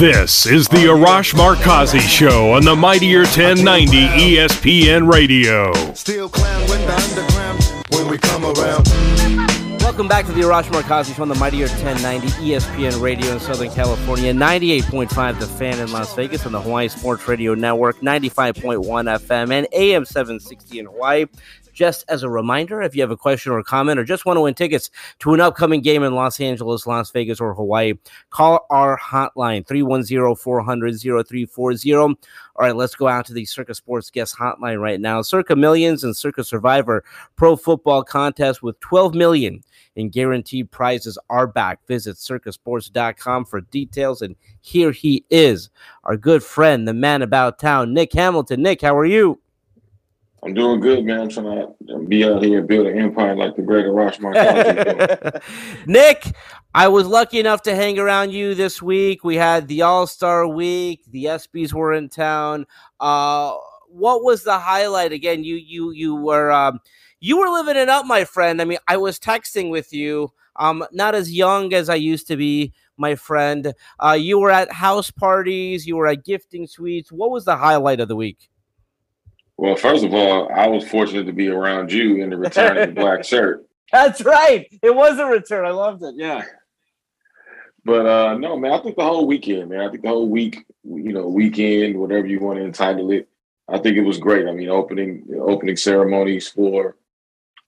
[0.00, 5.74] This is the Arash Markazi Show on the Mightier 1090 ESPN Radio.
[5.92, 8.88] Still clown when the underground when we come around.
[9.82, 13.70] Welcome back to the Arash Markazi Show on the Mightier 1090 ESPN Radio in Southern
[13.72, 19.52] California, 98.5 The Fan in Las Vegas on the Hawaii Sports Radio Network, 95.1 FM
[19.52, 21.26] and AM 760 in Hawaii.
[21.72, 24.36] Just as a reminder, if you have a question or a comment or just want
[24.36, 27.94] to win tickets to an upcoming game in Los Angeles, Las Vegas, or Hawaii,
[28.30, 31.92] call our hotline 310 400 0340.
[31.92, 32.16] All
[32.58, 35.22] right, let's go out to the Circa Sports guest hotline right now.
[35.22, 37.04] Circa Millions and Circa Survivor
[37.36, 39.62] Pro Football Contest with 12 million
[39.96, 41.86] in guaranteed prizes are back.
[41.86, 44.22] Visit circasports.com for details.
[44.22, 45.70] And here he is,
[46.04, 48.62] our good friend, the man about town, Nick Hamilton.
[48.62, 49.40] Nick, how are you?
[50.42, 51.20] I'm doing good, man.
[51.20, 54.18] I'm trying to be out here and build an empire like the great Arash
[55.86, 56.32] Nick,
[56.74, 59.22] I was lucky enough to hang around you this week.
[59.22, 61.02] We had the All Star Week.
[61.10, 62.66] The ESPYS were in town.
[63.00, 63.54] Uh,
[63.88, 65.12] what was the highlight?
[65.12, 66.80] Again, you you you were um,
[67.20, 68.62] you were living it up, my friend.
[68.62, 70.32] I mean, I was texting with you.
[70.56, 73.72] Um, not as young as I used to be, my friend.
[73.98, 75.86] Uh, you were at house parties.
[75.86, 77.12] You were at gifting suites.
[77.12, 78.49] What was the highlight of the week?
[79.60, 82.94] Well, first of all, I was fortunate to be around you in the return of
[82.94, 83.66] the black shirt.
[83.92, 84.66] That's right.
[84.82, 85.66] It was a return.
[85.66, 86.14] I loved it.
[86.16, 86.44] Yeah.
[87.84, 89.80] But uh no, man, I think the whole weekend, man.
[89.80, 93.28] I think the whole week, you know, weekend, whatever you want to entitle it,
[93.68, 94.48] I think it was great.
[94.48, 96.96] I mean, opening opening ceremonies for,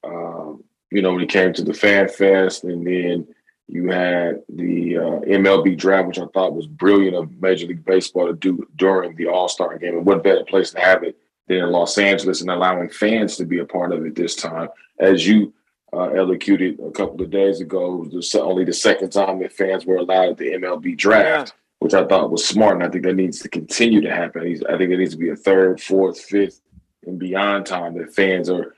[0.02, 3.26] um, you know, when it came to the Fan Fest, and then
[3.68, 8.28] you had the uh, MLB draft, which I thought was brilliant of Major League Baseball
[8.28, 9.98] to do during the All Star game.
[9.98, 13.44] And what better place to have it than in Los Angeles and allowing fans to
[13.44, 14.68] be a part of it this time.
[14.98, 15.52] As you
[15.92, 19.84] uh, elocuted a couple of days ago, it was only the second time that fans
[19.84, 21.54] were allowed at the MLB draft, yeah.
[21.80, 22.76] which I thought was smart.
[22.76, 24.42] And I think that needs to continue to happen.
[24.42, 26.60] I think it needs to be a third, fourth, fifth,
[27.06, 28.74] and beyond time that fans are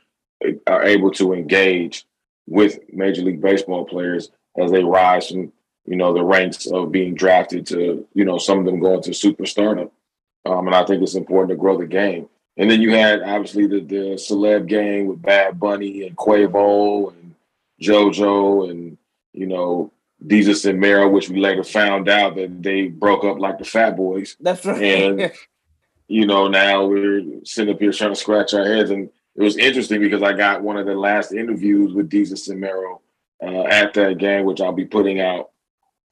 [0.66, 2.06] are able to engage
[2.46, 5.52] with Major League Baseball players as they rise from
[5.86, 9.10] you know the ranks of being drafted to you know some of them going to
[9.10, 9.90] superstardom.
[10.46, 12.28] Um, and I think it's important to grow the game.
[12.56, 17.34] And then you had obviously the, the celeb gang with Bad Bunny and Quavo and
[17.80, 18.96] JoJo and
[19.32, 19.92] you know
[20.24, 23.96] Desus and Mero, which we later found out that they broke up like the Fat
[23.96, 24.36] Boys.
[24.40, 24.82] That's right.
[24.82, 25.32] And
[26.08, 28.90] you know, now we're sitting up here trying to scratch our heads.
[28.90, 32.60] And it was interesting because I got one of the last interviews with Desus and
[32.60, 33.00] Mero
[33.42, 35.50] uh, at that game, which I'll be putting out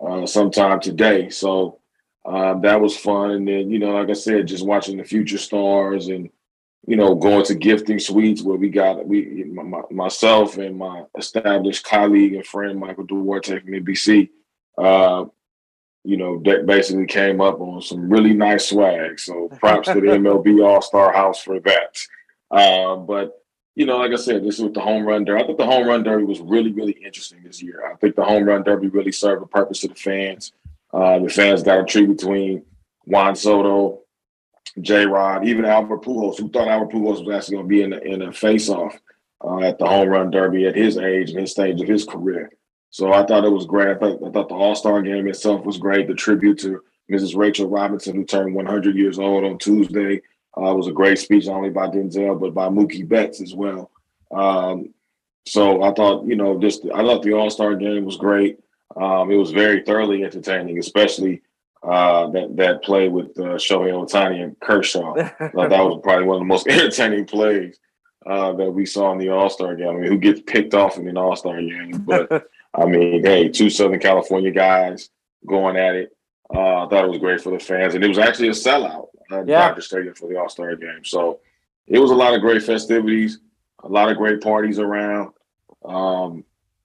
[0.04, 1.30] uh, sometime today.
[1.30, 1.78] So
[2.24, 3.32] um, that was fun.
[3.32, 6.30] And then, you know, like I said, just watching the future stars and,
[6.86, 11.84] you know, going to gifting suites where we got we my, myself and my established
[11.84, 14.30] colleague and friend Michael Duarte from NBC.
[14.78, 15.26] Uh,
[16.04, 19.20] you know, that basically came up on some really nice swag.
[19.20, 21.98] So props to the MLB All Star House for that.
[22.50, 23.38] Uh, but
[23.74, 25.42] you know, like I said, this is with the home run derby.
[25.42, 27.90] I thought the home run derby was really, really interesting this year.
[27.90, 30.52] I think the home run derby really served a purpose to the fans.
[30.92, 32.64] Uh, the fans got a treat between
[33.04, 34.00] Juan Soto,
[34.80, 37.92] J Rod, even Albert Pujols, who thought Albert Pujols was actually going to be in
[37.92, 38.98] a, in a face off
[39.44, 42.50] uh, at the home run derby at his age and his stage of his career.
[42.90, 43.88] So I thought it was great.
[43.88, 46.08] I thought, I thought the All Star game itself was great.
[46.08, 47.36] The tribute to Mrs.
[47.36, 50.20] Rachel Robinson, who turned 100 years old on Tuesday,
[50.56, 53.90] uh, was a great speech, not only by Denzel, but by Mookie Betts as well.
[54.30, 54.92] Um,
[55.46, 58.58] so I thought, you know, just I thought the All Star game was great.
[58.96, 61.42] Um, it was very thoroughly entertaining, especially
[61.82, 65.14] uh, that that play with uh, Shohei Ohtani and Kershaw.
[65.14, 67.78] that was probably one of the most entertaining plays
[68.26, 69.88] uh, that we saw in the All Star game.
[69.88, 72.04] I mean, who gets picked off in an All Star game?
[72.06, 75.10] But I mean, hey, two Southern California guys
[75.46, 76.16] going at it.
[76.54, 79.08] Uh, I thought it was great for the fans, and it was actually a sellout
[79.30, 79.68] at yeah.
[79.68, 81.04] Dodger Stadium for the All Star game.
[81.04, 81.40] So
[81.86, 83.40] it was a lot of great festivities,
[83.82, 85.32] a lot of great parties around.
[85.84, 86.44] Um,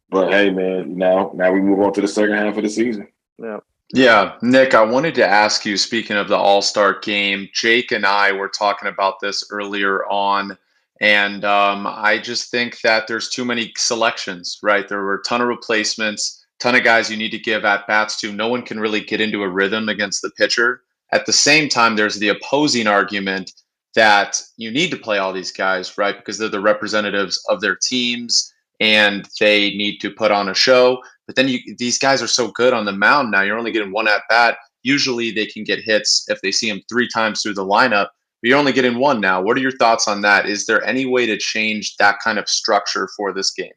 [0.09, 3.07] but hey, man, now now we move on to the second half of the season.
[3.37, 3.59] Yeah.
[3.93, 5.77] Yeah, Nick, I wanted to ask you.
[5.77, 10.57] Speaking of the All Star game, Jake and I were talking about this earlier on,
[10.99, 14.59] and um, I just think that there's too many selections.
[14.61, 17.87] Right, there were a ton of replacements, ton of guys you need to give at
[17.87, 18.33] bats to.
[18.33, 20.81] No one can really get into a rhythm against the pitcher.
[21.13, 23.53] At the same time, there's the opposing argument
[23.95, 27.77] that you need to play all these guys, right, because they're the representatives of their
[27.77, 31.01] teams and they need to put on a show.
[31.25, 33.41] But then you, these guys are so good on the mound now.
[33.41, 34.57] You're only getting one at bat.
[34.83, 38.07] Usually they can get hits if they see him three times through the lineup,
[38.41, 39.41] but you're only getting one now.
[39.41, 40.45] What are your thoughts on that?
[40.45, 43.73] Is there any way to change that kind of structure for this game?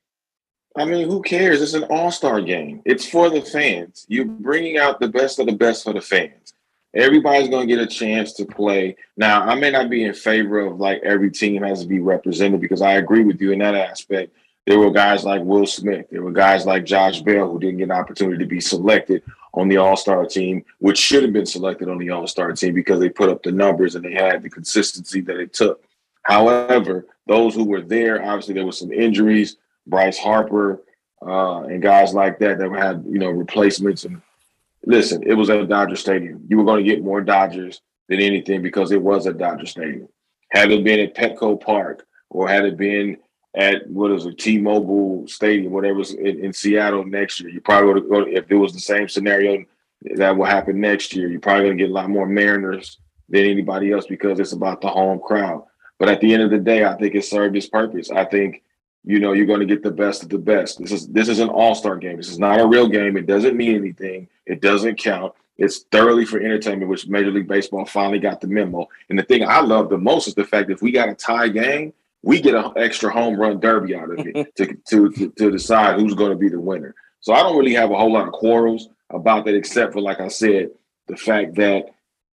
[0.77, 1.61] I mean, who cares?
[1.61, 2.81] It's an all star game.
[2.85, 4.07] It's for the fans.
[4.09, 6.55] You're bringing out the best of the best for the fans.
[6.95, 8.97] Everybody's going to get a chance to play.
[9.17, 12.61] Now, I may not be in favor of like every team has to be represented
[12.61, 14.33] because I agree with you in that aspect.
[14.71, 16.07] There were guys like Will Smith.
[16.13, 19.67] There were guys like Josh Bell who didn't get an opportunity to be selected on
[19.67, 23.01] the All Star team, which should have been selected on the All Star team because
[23.01, 25.83] they put up the numbers and they had the consistency that it took.
[26.23, 29.57] However, those who were there, obviously there were some injuries.
[29.89, 30.81] Bryce Harper
[31.21, 34.05] uh, and guys like that that had you know replacements.
[34.05, 34.23] And
[34.87, 36.47] listen, it was at Dodger Stadium.
[36.49, 40.09] You were going to get more Dodgers than anything because it was at Dodger Stadium.
[40.53, 43.17] Had it been at Petco Park or had it been
[43.55, 47.51] at what is it, T-Mobile Stadium, whatever's in, in Seattle next year.
[47.51, 49.65] You probably would go if it was the same scenario
[50.17, 51.29] that will happen next year.
[51.29, 54.81] You're probably going to get a lot more Mariners than anybody else because it's about
[54.81, 55.65] the home crowd.
[55.99, 58.11] But at the end of the day, I think it served its purpose.
[58.11, 58.63] I think
[59.05, 60.79] you know you're going to get the best of the best.
[60.79, 62.17] This is this is an all-star game.
[62.17, 63.17] This is not a real game.
[63.17, 64.29] It doesn't mean anything.
[64.47, 65.35] It doesn't count.
[65.59, 68.89] It's thoroughly for entertainment, which Major League Baseball finally got the memo.
[69.11, 71.15] And the thing I love the most is the fact that if we got a
[71.15, 75.31] tie game, we get an extra home run derby out of it to, to, to,
[75.31, 76.95] to decide who's going to be the winner.
[77.21, 80.21] So I don't really have a whole lot of quarrels about that, except for, like
[80.21, 80.71] I said,
[81.07, 81.87] the fact that,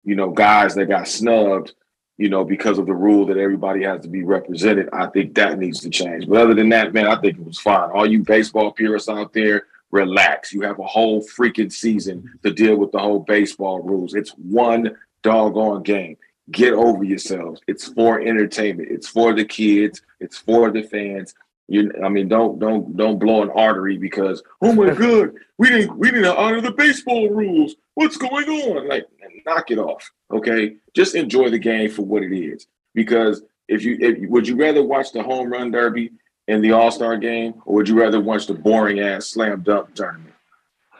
[0.03, 1.73] you know, guys that got snubbed,
[2.17, 5.57] you know, because of the rule that everybody has to be represented, I think that
[5.57, 6.27] needs to change.
[6.27, 7.89] But other than that, man, I think it was fine.
[7.91, 10.53] All you baseball purists out there, relax.
[10.53, 14.13] You have a whole freaking season to deal with the whole baseball rules.
[14.13, 16.17] It's one doggone game
[16.51, 17.61] get over yourselves.
[17.67, 18.89] It's for entertainment.
[18.91, 20.01] It's for the kids.
[20.19, 21.33] It's for the fans.
[21.67, 25.97] You, I mean, don't don't don't blow an artery because oh my god, we didn't
[25.97, 27.75] we didn't honor the baseball rules.
[27.95, 28.87] What's going on?
[28.87, 29.07] Like,
[29.45, 30.11] knock it off.
[30.31, 32.67] Okay, just enjoy the game for what it is.
[32.93, 36.11] Because if you if would you rather watch the home run derby
[36.47, 39.95] in the All Star game, or would you rather watch the boring ass slam dunk
[39.95, 40.35] tournament?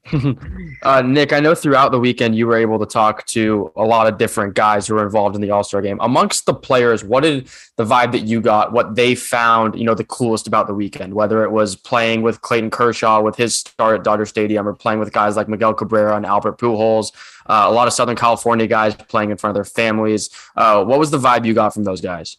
[0.82, 4.06] uh, Nick, I know throughout the weekend you were able to talk to a lot
[4.06, 5.98] of different guys who were involved in the All Star game.
[6.00, 9.94] Amongst the players, what did the vibe that you got, what they found, you know,
[9.94, 11.14] the coolest about the weekend?
[11.14, 15.00] Whether it was playing with Clayton Kershaw with his start at Dodger Stadium, or playing
[15.00, 17.12] with guys like Miguel Cabrera and Albert Pujols,
[17.46, 20.30] uh, a lot of Southern California guys playing in front of their families.
[20.56, 22.38] Uh, what was the vibe you got from those guys?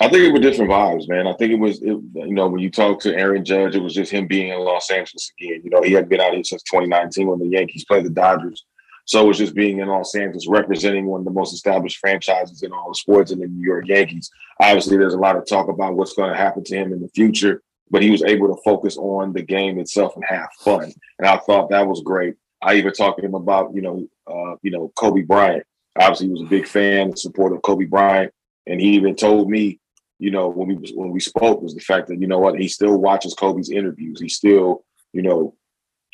[0.00, 1.26] I think it was different vibes, man.
[1.26, 3.94] I think it was, it, you know, when you talk to Aaron Judge, it was
[3.94, 5.62] just him being in Los Angeles again.
[5.64, 8.64] You know, he had been out here since 2019 when the Yankees played the Dodgers.
[9.06, 12.72] So it's just being in Los Angeles, representing one of the most established franchises in
[12.72, 14.30] all the sports in the New York Yankees.
[14.60, 17.08] Obviously, there's a lot of talk about what's going to happen to him in the
[17.08, 20.92] future, but he was able to focus on the game itself and have fun.
[21.20, 22.34] And I thought that was great.
[22.60, 25.64] I even talked to him about, you know, uh, you know, Kobe Bryant.
[25.98, 28.32] Obviously, he was a big fan and supporter of Kobe Bryant,
[28.66, 29.78] and he even told me,
[30.18, 32.68] you know, when we when we spoke, was the fact that you know what he
[32.68, 34.20] still watches Kobe's interviews.
[34.20, 35.54] He still, you know,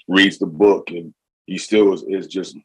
[0.08, 1.14] reads the book, and
[1.46, 2.56] he still is, is just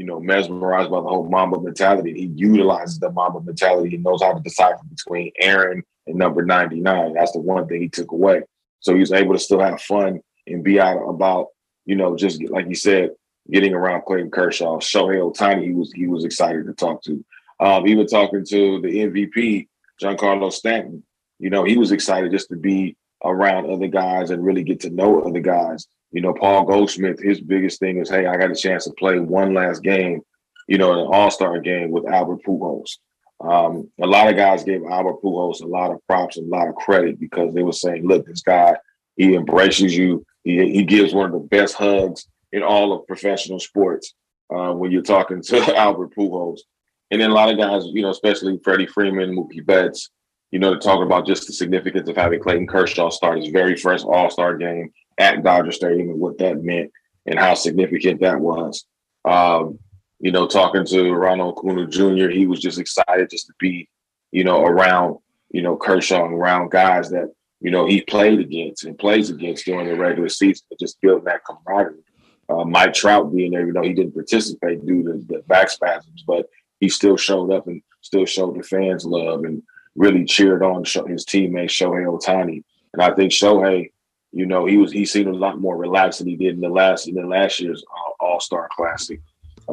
[0.00, 2.14] you know, mesmerized by the whole Mamba mentality.
[2.14, 3.90] He utilizes the Mamba mentality.
[3.90, 7.12] He knows how to decipher between Aaron and number 99.
[7.12, 8.40] That's the one thing he took away.
[8.78, 11.48] So he was able to still have fun and be out about,
[11.84, 13.10] you know, just like you said,
[13.50, 17.22] getting around Clayton Kershaw, Shohei Ohtani, he was he was excited to talk to.
[17.60, 19.68] Um, even talking to the MVP,
[20.00, 21.04] Giancarlo Stanton,
[21.38, 24.90] you know, he was excited just to be around other guys and really get to
[24.90, 25.86] know other guys.
[26.12, 29.18] You know, Paul Goldschmidt, his biggest thing is, hey, I got a chance to play
[29.18, 30.22] one last game,
[30.66, 32.98] you know, an All Star game with Albert Pujols.
[33.40, 36.68] Um, a lot of guys gave Albert Pujols a lot of props and a lot
[36.68, 38.76] of credit because they were saying, look, this guy,
[39.16, 40.26] he embraces you.
[40.44, 44.14] He, he gives one of the best hugs in all of professional sports
[44.54, 46.60] uh, when you're talking to Albert Pujols.
[47.10, 50.10] And then a lot of guys, you know, especially Freddie Freeman, Mookie Betts,
[50.50, 54.04] you know, talking about just the significance of having Clayton Kershaw start his very first
[54.04, 56.90] All Star game at Dodger Stadium and what that meant
[57.26, 58.84] and how significant that was.
[59.24, 59.78] Um,
[60.18, 63.88] you know, talking to Ronald Acuna Jr., he was just excited just to be,
[64.32, 65.18] you know, around,
[65.50, 69.64] you know, Kershaw and around guys that, you know, he played against and plays against
[69.64, 72.04] during the regular season, just building that camaraderie.
[72.48, 76.24] Uh, Mike Trout being there, you know, he didn't participate due to the back spasms,
[76.26, 76.46] but
[76.80, 79.62] he still showed up and still showed the fans love and
[79.94, 82.62] really cheered on his teammate Shohei Ohtani.
[82.92, 83.92] And I think Shohei,
[84.32, 86.68] you know, he was he seemed a lot more relaxed than he did in the
[86.68, 87.84] last in the last year's
[88.20, 89.20] All Star Classic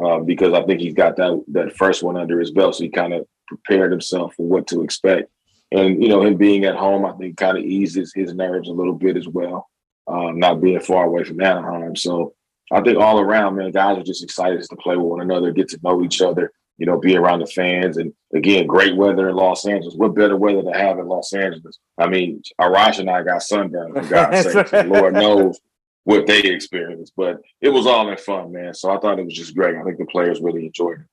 [0.02, 2.90] uh, because I think he's got that that first one under his belt, so he
[2.90, 5.30] kind of prepared himself for what to expect.
[5.72, 8.72] And you know, him being at home, I think, kind of eases his nerves a
[8.72, 9.68] little bit as well,
[10.06, 11.96] um, not being far away from Anaheim.
[11.96, 12.34] So
[12.70, 15.68] I think all around, man, guys are just excited to play with one another, get
[15.70, 17.96] to know each other, you know, be around the fans.
[17.96, 19.94] And again, great weather in Los Angeles.
[19.94, 21.78] What better weather to have in Los Angeles?
[21.98, 24.68] I mean, Arash and I got sunburned, for God's sake.
[24.68, 25.60] So Lord knows
[26.04, 27.12] what they experienced.
[27.16, 28.72] But it was all in fun, man.
[28.72, 29.76] So I thought it was just great.
[29.76, 31.06] I think the players really enjoyed it.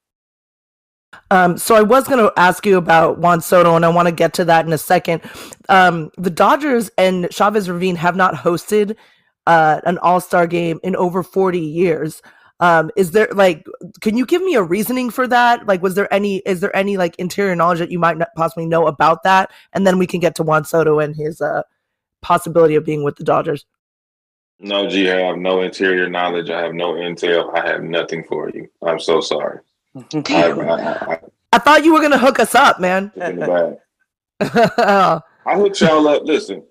[1.32, 4.13] Um, so I was going to ask you about Juan Soto, and I want to
[4.13, 5.21] get to that in a second.
[5.69, 8.95] Um, the Dodgers and Chavez Ravine have not hosted
[9.47, 12.21] uh, an All Star game in over 40 years.
[12.59, 13.65] Um, is there like,
[14.01, 15.67] can you give me a reasoning for that?
[15.67, 18.65] Like, was there any, is there any like interior knowledge that you might not possibly
[18.65, 19.51] know about that?
[19.73, 21.63] And then we can get to Juan Soto and his uh,
[22.21, 23.65] possibility of being with the Dodgers.
[24.59, 26.49] No, G, I have no interior knowledge.
[26.49, 27.53] I have no intel.
[27.53, 28.69] I have nothing for you.
[28.81, 29.59] I'm so sorry.
[29.95, 31.19] I, I, I,
[31.53, 33.11] I, thought you were going to hook us up, man.
[34.39, 36.23] I hooked y'all up.
[36.23, 36.63] Listen,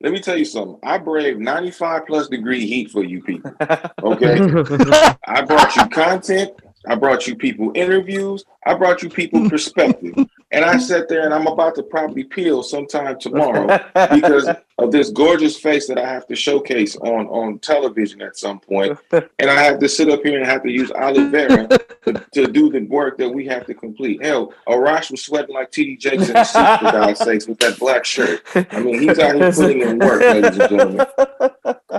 [0.00, 0.78] let me tell you something.
[0.82, 3.52] I braved 95 plus degree heat for you people.
[4.02, 4.40] Okay.
[5.26, 6.52] I brought you content.
[6.86, 8.44] I brought you people interviews.
[8.64, 10.14] I brought you people perspective.
[10.52, 13.66] And I sat there and I'm about to probably peel sometime tomorrow
[14.12, 18.58] because of this gorgeous face that I have to showcase on, on television at some
[18.58, 18.98] point.
[19.12, 22.46] And I have to sit up here and have to use aloe vera to, to
[22.46, 24.24] do the work that we have to complete.
[24.24, 28.04] Hell, Arash was sweating like TD Jakes in the for God's sakes, with that black
[28.04, 28.42] shirt.
[28.54, 31.06] I mean, he's out here putting in work, ladies and gentlemen.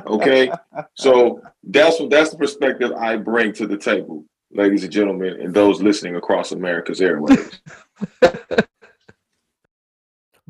[0.08, 0.52] Okay?
[0.96, 5.54] So that's what that's the perspective I bring to the table ladies and gentlemen, and
[5.54, 7.60] those listening across America's airwaves.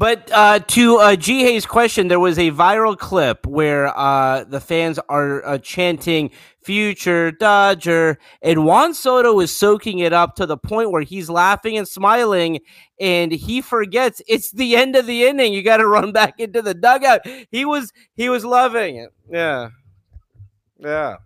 [0.01, 4.59] But uh, to uh, Ji Hae's question, there was a viral clip where uh, the
[4.59, 6.31] fans are uh, chanting
[6.63, 11.77] "Future Dodger," and Juan Soto is soaking it up to the point where he's laughing
[11.77, 12.61] and smiling,
[12.99, 15.53] and he forgets it's the end of the inning.
[15.53, 17.21] You got to run back into the dugout.
[17.51, 19.13] He was he was loving it.
[19.29, 19.69] Yeah,
[20.79, 21.17] yeah.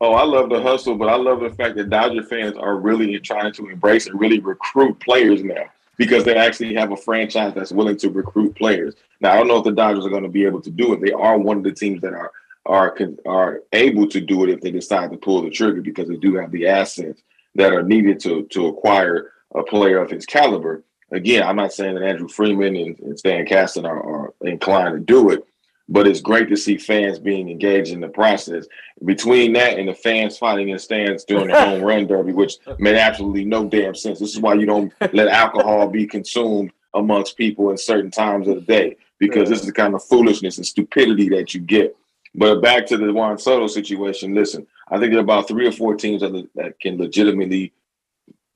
[0.00, 3.18] Oh, I love the hustle, but I love the fact that Dodger fans are really
[3.18, 5.64] trying to embrace and really recruit players now
[5.96, 8.94] because they actually have a franchise that's willing to recruit players.
[9.20, 11.00] Now, I don't know if the Dodgers are going to be able to do it.
[11.00, 12.32] They are one of the teams that are
[12.66, 16.16] are are able to do it if they decide to pull the trigger because they
[16.16, 17.22] do have the assets
[17.54, 20.84] that are needed to to acquire a player of his caliber.
[21.10, 25.00] Again, I'm not saying that Andrew Friedman and, and Stan Kasten are, are inclined to
[25.00, 25.44] do it,
[25.88, 28.66] but it's great to see fans being engaged in the process.
[29.04, 32.96] Between that and the fans fighting in stands during the home run derby, which made
[32.96, 34.18] absolutely no damn sense.
[34.18, 38.56] This is why you don't let alcohol be consumed amongst people in certain times of
[38.56, 41.96] the day, because this is the kind of foolishness and stupidity that you get.
[42.34, 44.34] But back to the Juan Soto situation.
[44.34, 47.72] Listen, I think there are about three or four teams that, that can legitimately,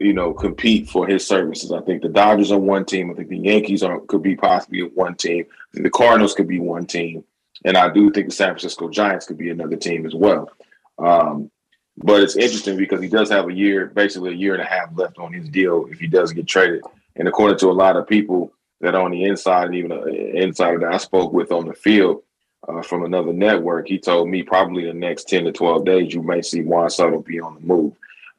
[0.03, 1.73] you know, compete for his services.
[1.73, 3.11] I think the Dodgers are one team.
[3.11, 5.47] I think the Yankees are could be possibly one team.
[5.73, 7.25] the Cardinals could be one team,
[7.65, 10.51] and I do think the San Francisco Giants could be another team as well.
[10.99, 11.51] Um,
[11.99, 14.89] but it's interesting because he does have a year, basically a year and a half
[14.95, 16.83] left on his deal if he does get traded.
[17.17, 20.09] And according to a lot of people that are on the inside, and even an
[20.09, 22.23] insider that I spoke with on the field
[22.67, 26.23] uh, from another network, he told me probably the next 10 to 12 days, you
[26.23, 27.93] may see Juan Soto be on the move.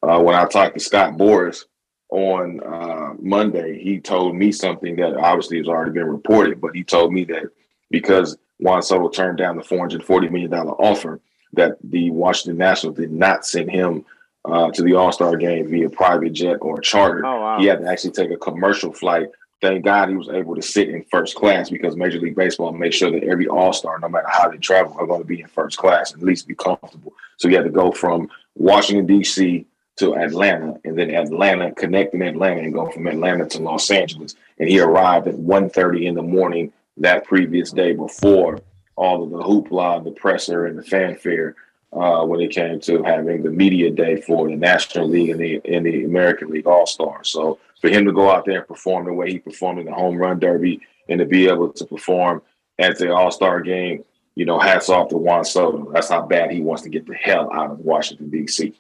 [0.04, 1.64] Uh, when I talked to Scott Boras
[2.10, 6.84] on uh, Monday, he told me something that obviously has already been reported, but he
[6.84, 7.46] told me that
[7.90, 11.22] because Juan Soto turned down the $440 million offer,
[11.54, 14.04] that the Washington Nationals did not send him
[14.46, 17.26] uh, to the All Star game via private jet or charter.
[17.26, 17.60] Oh, wow.
[17.60, 19.30] He had to actually take a commercial flight.
[19.62, 22.98] Thank God he was able to sit in first class because Major League Baseball makes
[22.98, 25.48] sure that every All Star, no matter how they travel, are going to be in
[25.48, 27.14] first class and at least be comfortable.
[27.38, 29.66] So he had to go from Washington D.C.
[29.98, 34.36] to Atlanta, and then Atlanta, connecting Atlanta, and going from Atlanta to Los Angeles.
[34.60, 38.60] And he arrived at 1.30 in the morning that previous day before
[38.96, 41.56] all of the hoopla, the presser, and the fanfare
[41.92, 45.62] uh, when it came to having the media day for the National League and the
[45.66, 47.30] and the American League All Stars.
[47.30, 49.94] So for him to go out there and perform the way he performed in the
[49.94, 52.42] home run derby and to be able to perform
[52.80, 54.04] at the All Star game,
[54.36, 55.92] you know, hats off to Juan Soto.
[55.92, 58.74] That's how bad he wants to get the hell out of Washington D.C.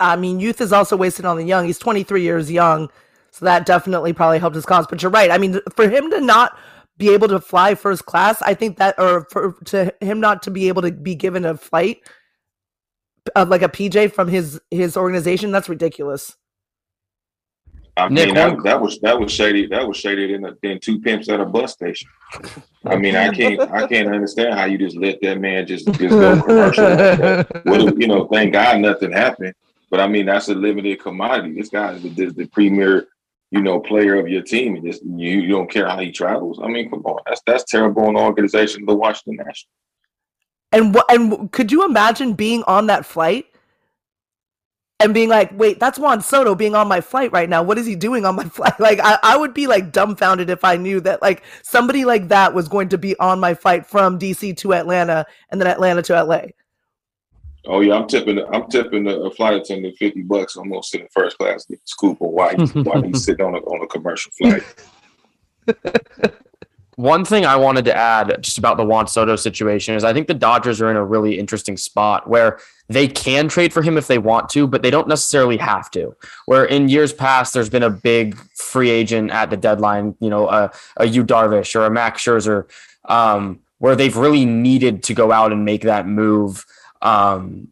[0.00, 1.66] I mean, youth is also wasted on the young.
[1.66, 2.88] He's 23 years young,
[3.30, 4.86] so that definitely probably helped his cause.
[4.86, 5.30] But you're right.
[5.30, 6.58] I mean, for him to not
[6.96, 10.50] be able to fly first class, I think that, or for to him not to
[10.50, 12.00] be able to be given a flight
[13.36, 16.36] uh, like a PJ from his his organization, that's ridiculous.
[17.96, 19.66] I Nick, mean, that, that was that was shady.
[19.66, 22.08] That was shady in, a, in two pimps at a bus station.
[22.86, 25.98] I mean, I can't I can't understand how you just let that man just just
[25.98, 26.84] go commercial.
[26.84, 27.64] like that.
[27.66, 29.54] Well, you know, thank God nothing happened.
[29.90, 31.54] But I mean, that's a limited commodity.
[31.54, 33.08] This guy is the, the, premier,
[33.50, 36.60] you know, player of your team, and just you, you don't care how he travels.
[36.62, 39.66] I mean, come on, that's that's terrible on the organization of the Washington Nationals.
[40.72, 41.10] And what?
[41.10, 43.46] And could you imagine being on that flight
[45.00, 47.60] and being like, "Wait, that's Juan Soto being on my flight right now.
[47.64, 50.62] What is he doing on my flight?" Like, I, I would be like dumbfounded if
[50.64, 54.20] I knew that like somebody like that was going to be on my flight from
[54.20, 56.42] DC to Atlanta and then Atlanta to LA.
[57.66, 58.42] Oh yeah, I'm tipping.
[58.52, 60.56] I'm tipping a flight attendant fifty bucks.
[60.56, 63.54] I'm gonna sit in first class, get the scoop on why why he's sitting on
[63.54, 64.62] a on a commercial flight.
[67.00, 70.26] One thing I wanted to add just about the Juan Soto situation is I think
[70.26, 72.58] the Dodgers are in a really interesting spot where
[72.90, 76.14] they can trade for him if they want to, but they don't necessarily have to.
[76.44, 80.50] Where in years past, there's been a big free agent at the deadline, you know,
[80.50, 82.68] a, a Yu Darvish or a Max Scherzer,
[83.06, 86.66] um, where they've really needed to go out and make that move,
[87.02, 87.68] um,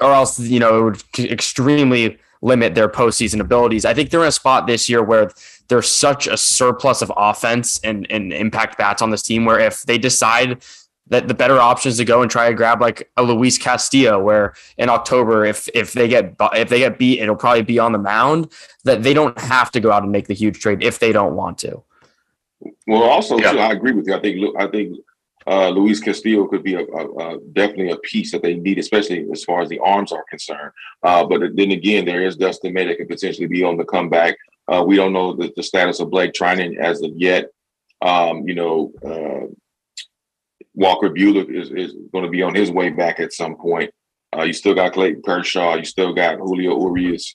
[0.00, 3.84] or else, you know, it would extremely limit their postseason abilities.
[3.84, 5.30] I think they're in a spot this year where
[5.68, 9.82] there's such a surplus of offense and, and impact bats on this team where if
[9.84, 10.62] they decide
[11.08, 14.18] that the better option is to go and try to grab like a Luis Castillo,
[14.20, 17.92] where in October, if if they get if they get beat, it'll probably be on
[17.92, 18.50] the mound.
[18.84, 21.34] That they don't have to go out and make the huge trade if they don't
[21.34, 21.82] want to.
[22.86, 23.52] Well, also Yeah.
[23.52, 24.14] too, I agree with you.
[24.14, 24.96] I think Lu- I think
[25.46, 29.26] uh, Luis Castillo could be a, a, a definitely a piece that they need, especially
[29.32, 30.72] as far as the arms are concerned.
[31.02, 34.36] Uh, but then again, there is Dustin May that could potentially be on the comeback.
[34.68, 37.46] Uh, we don't know the, the status of Blake Treinen as of yet.
[38.00, 39.46] Um, you know, uh,
[40.74, 43.90] Walker Buehler is, is going to be on his way back at some point.
[44.36, 45.76] Uh, you still got Clayton Kershaw.
[45.76, 47.34] You still got Julio Urias.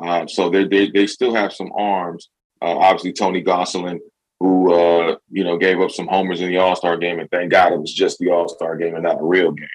[0.00, 2.30] Um, so they, they still have some arms.
[2.62, 3.98] Uh, obviously, Tony Gonsolin,
[4.40, 7.50] who uh, you know gave up some homers in the All Star game, and thank
[7.50, 9.68] God it was just the All Star game and not a real game.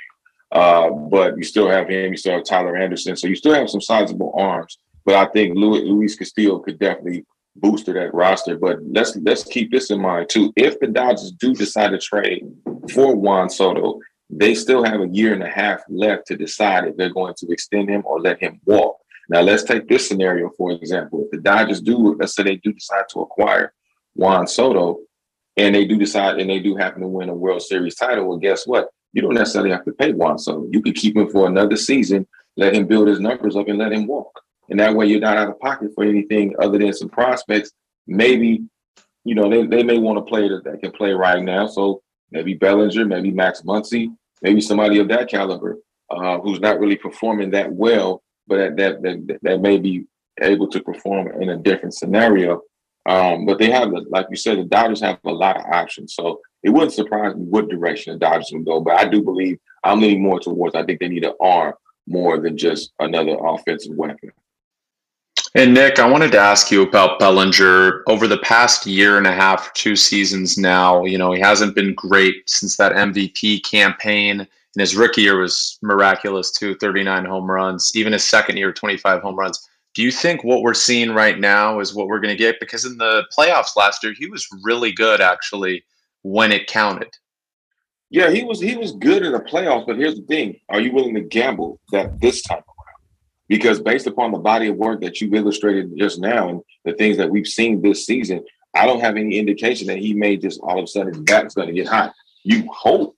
[0.52, 2.12] Uh, but you still have him.
[2.12, 3.16] You still have Tyler Anderson.
[3.16, 4.78] So you still have some sizable arms.
[5.04, 8.58] But I think Luis, Luis Castillo could definitely boost to that roster.
[8.58, 10.54] But let's let's keep this in mind too.
[10.56, 12.46] If the Dodgers do decide to trade
[12.94, 14.00] for Juan Soto,
[14.30, 17.52] they still have a year and a half left to decide if they're going to
[17.52, 18.98] extend him or let him walk.
[19.30, 21.24] Now let's take this scenario for example.
[21.26, 23.74] If the Dodgers do, let's say they do decide to acquire
[24.16, 25.00] Juan Soto,
[25.58, 28.38] and they do decide and they do happen to win a World Series title, well,
[28.38, 28.90] guess what?
[29.14, 30.68] You don't necessarily have to pay Juan Soto.
[30.72, 33.92] You could keep him for another season, let him build his numbers up, and let
[33.92, 34.40] him walk.
[34.70, 37.72] And that way, you're not out of pocket for anything other than some prospects.
[38.08, 38.64] Maybe,
[39.24, 41.68] you know, they, they may want to play that, that can play right now.
[41.68, 42.02] So
[42.32, 44.08] maybe Bellinger, maybe Max Muncy,
[44.42, 45.78] maybe somebody of that caliber
[46.10, 50.06] uh, who's not really performing that well, but that, that that that may be
[50.42, 52.62] able to perform in a different scenario.
[53.06, 56.16] Um, but they have, like you said, the Dodgers have a lot of options.
[56.16, 58.80] So it wouldn't surprise me what direction the Dodgers would go.
[58.80, 60.76] But I do believe I'm leaning more towards.
[60.76, 61.74] I think they need an arm
[62.08, 64.32] more than just another offensive weapon.
[65.56, 68.04] And Nick, I wanted to ask you about Bellinger.
[68.08, 71.94] Over the past year and a half, two seasons now, you know, he hasn't been
[71.94, 74.40] great since that MVP campaign.
[74.40, 77.92] And his rookie year was miraculous too 39 home runs.
[77.96, 79.70] Even his second year, 25 home runs.
[79.94, 82.60] Do you think what we're seeing right now is what we're going to get?
[82.60, 85.84] Because in the playoffs last year, he was really good actually
[86.24, 87.10] when it counted.
[88.10, 90.92] Yeah, he was he was good in the playoffs, but here's the thing: Are you
[90.92, 93.02] willing to gamble that this time around?
[93.48, 97.18] Because based upon the body of work that you've illustrated just now and the things
[97.18, 98.44] that we've seen this season,
[98.76, 101.56] I don't have any indication that he may just all of a sudden his bat's
[101.56, 102.14] going to get hot.
[102.44, 103.16] You hope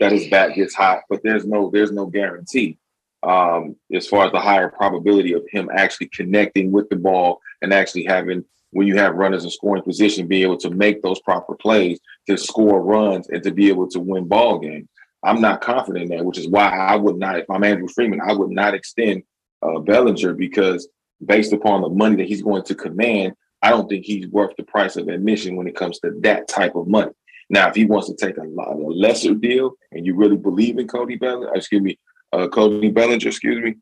[0.00, 2.78] that his bat gets hot, but there's no there's no guarantee
[3.22, 7.72] um, as far as the higher probability of him actually connecting with the ball and
[7.72, 11.54] actually having when you have runners in scoring position, be able to make those proper
[11.54, 11.98] plays
[12.28, 14.88] to score runs and to be able to win ball games.
[15.22, 18.20] I'm not confident in that, which is why I would not, if I'm Andrew Friedman,
[18.20, 19.22] I would not extend
[19.62, 20.88] uh, Bellinger because
[21.24, 24.62] based upon the money that he's going to command, I don't think he's worth the
[24.62, 27.12] price of admission when it comes to that type of money.
[27.50, 30.86] Now, if he wants to take a, a lesser deal and you really believe in
[30.86, 31.98] Cody Bellinger, excuse me,
[32.32, 33.76] uh, Cody Bellinger, excuse me,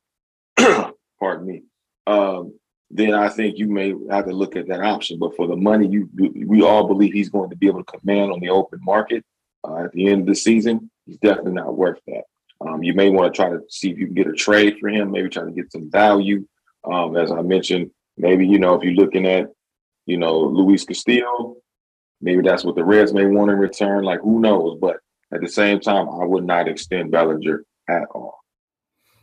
[1.18, 1.62] pardon me,
[2.07, 2.59] um,
[2.90, 5.18] then I think you may have to look at that option.
[5.18, 6.09] But for the money, you
[6.46, 9.24] we all believe he's going to be able to command on the open market
[9.64, 10.90] uh, at the end of the season.
[11.07, 12.22] He's definitely not worth that.
[12.61, 14.88] Um, you may want to try to see if you can get a trade for
[14.88, 15.12] him.
[15.12, 16.46] Maybe try to get some value.
[16.84, 19.51] Um, as I mentioned, maybe you know if you're looking at
[20.07, 21.57] you know Luis Castillo,
[22.20, 24.03] maybe that's what the Reds may want in return.
[24.03, 24.78] Like who knows?
[24.80, 24.96] But
[25.32, 28.38] at the same time, I would not extend Bellinger at all.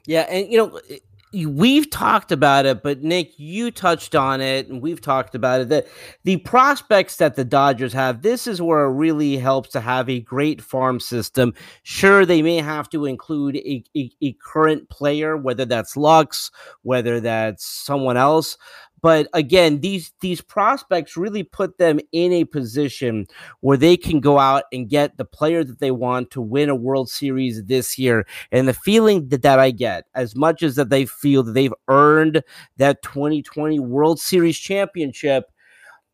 [0.08, 4.70] Yeah, and you know, eh, we've talked about it, but Nick, you touched on it,
[4.70, 5.70] and we've talked about it.
[5.70, 5.88] That
[6.24, 10.20] the prospects that the Dodgers have, this is where it really helps to have a
[10.22, 11.54] great farm system.
[11.84, 16.52] Sure, they may have to include a, a, a current player, whether that's Lux,
[16.84, 18.58] whether that's someone else,
[19.06, 23.28] but again, these these prospects really put them in a position
[23.60, 26.76] where they can go out and get the player that they want to win a
[26.76, 28.26] World Series this year.
[28.52, 31.72] And the feeling that, that I get, as much as that they feel that they've
[31.88, 32.42] earned
[32.78, 35.52] that 2020 World Series championship,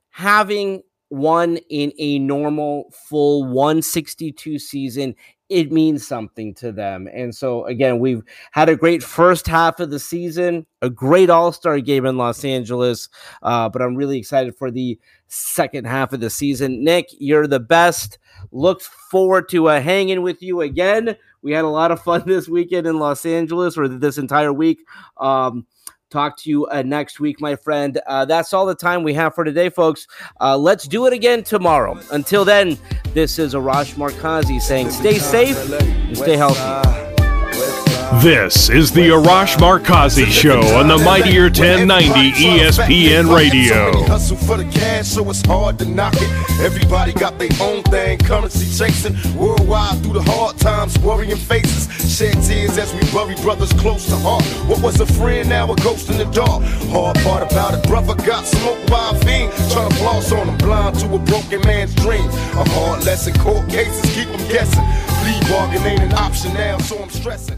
[0.10, 5.16] having won in a normal full 162 season
[5.52, 7.10] it means something to them.
[7.14, 11.52] And so, again, we've had a great first half of the season, a great All
[11.52, 13.10] Star game in Los Angeles,
[13.44, 14.98] uh, but I'm really excited for the
[15.28, 16.86] second half of the season.
[16.86, 18.18] Nick, you're the best.
[18.54, 21.18] Look forward to uh, hanging with you again.
[21.42, 24.80] We had a lot of fun this weekend in Los Angeles, or this entire week.
[25.18, 25.68] Um,
[26.12, 28.00] talk to you uh, next week, my friend.
[28.06, 30.08] Uh, that's all the time we have for today, folks.
[30.40, 32.00] Uh, let's do it again tomorrow.
[32.12, 32.78] Until then,
[33.14, 37.01] this is Arash Markazi saying stay safe and stay healthy.
[38.20, 44.04] This is the Arash Markazi Show on the Mightier 1090 ESPN Radio.
[44.04, 46.30] Hustle for the cash, so it's hard to knock it.
[46.60, 49.16] Everybody got their own thing, currency chasing.
[49.34, 51.88] Worldwide through the hard times, worrying faces.
[52.16, 54.44] Shed tears as we bury brothers close to heart.
[54.68, 56.64] What was a friend, now a ghost in the dark.
[56.92, 59.54] Hard part about it, brother got smoked by a fiend.
[59.72, 62.28] Trying to floss on him, blind to a broken man's dream.
[62.28, 64.84] A hard lesson, court cases keep them guessing.
[65.24, 67.58] Plea bargain ain't an option now, so I'm stressing.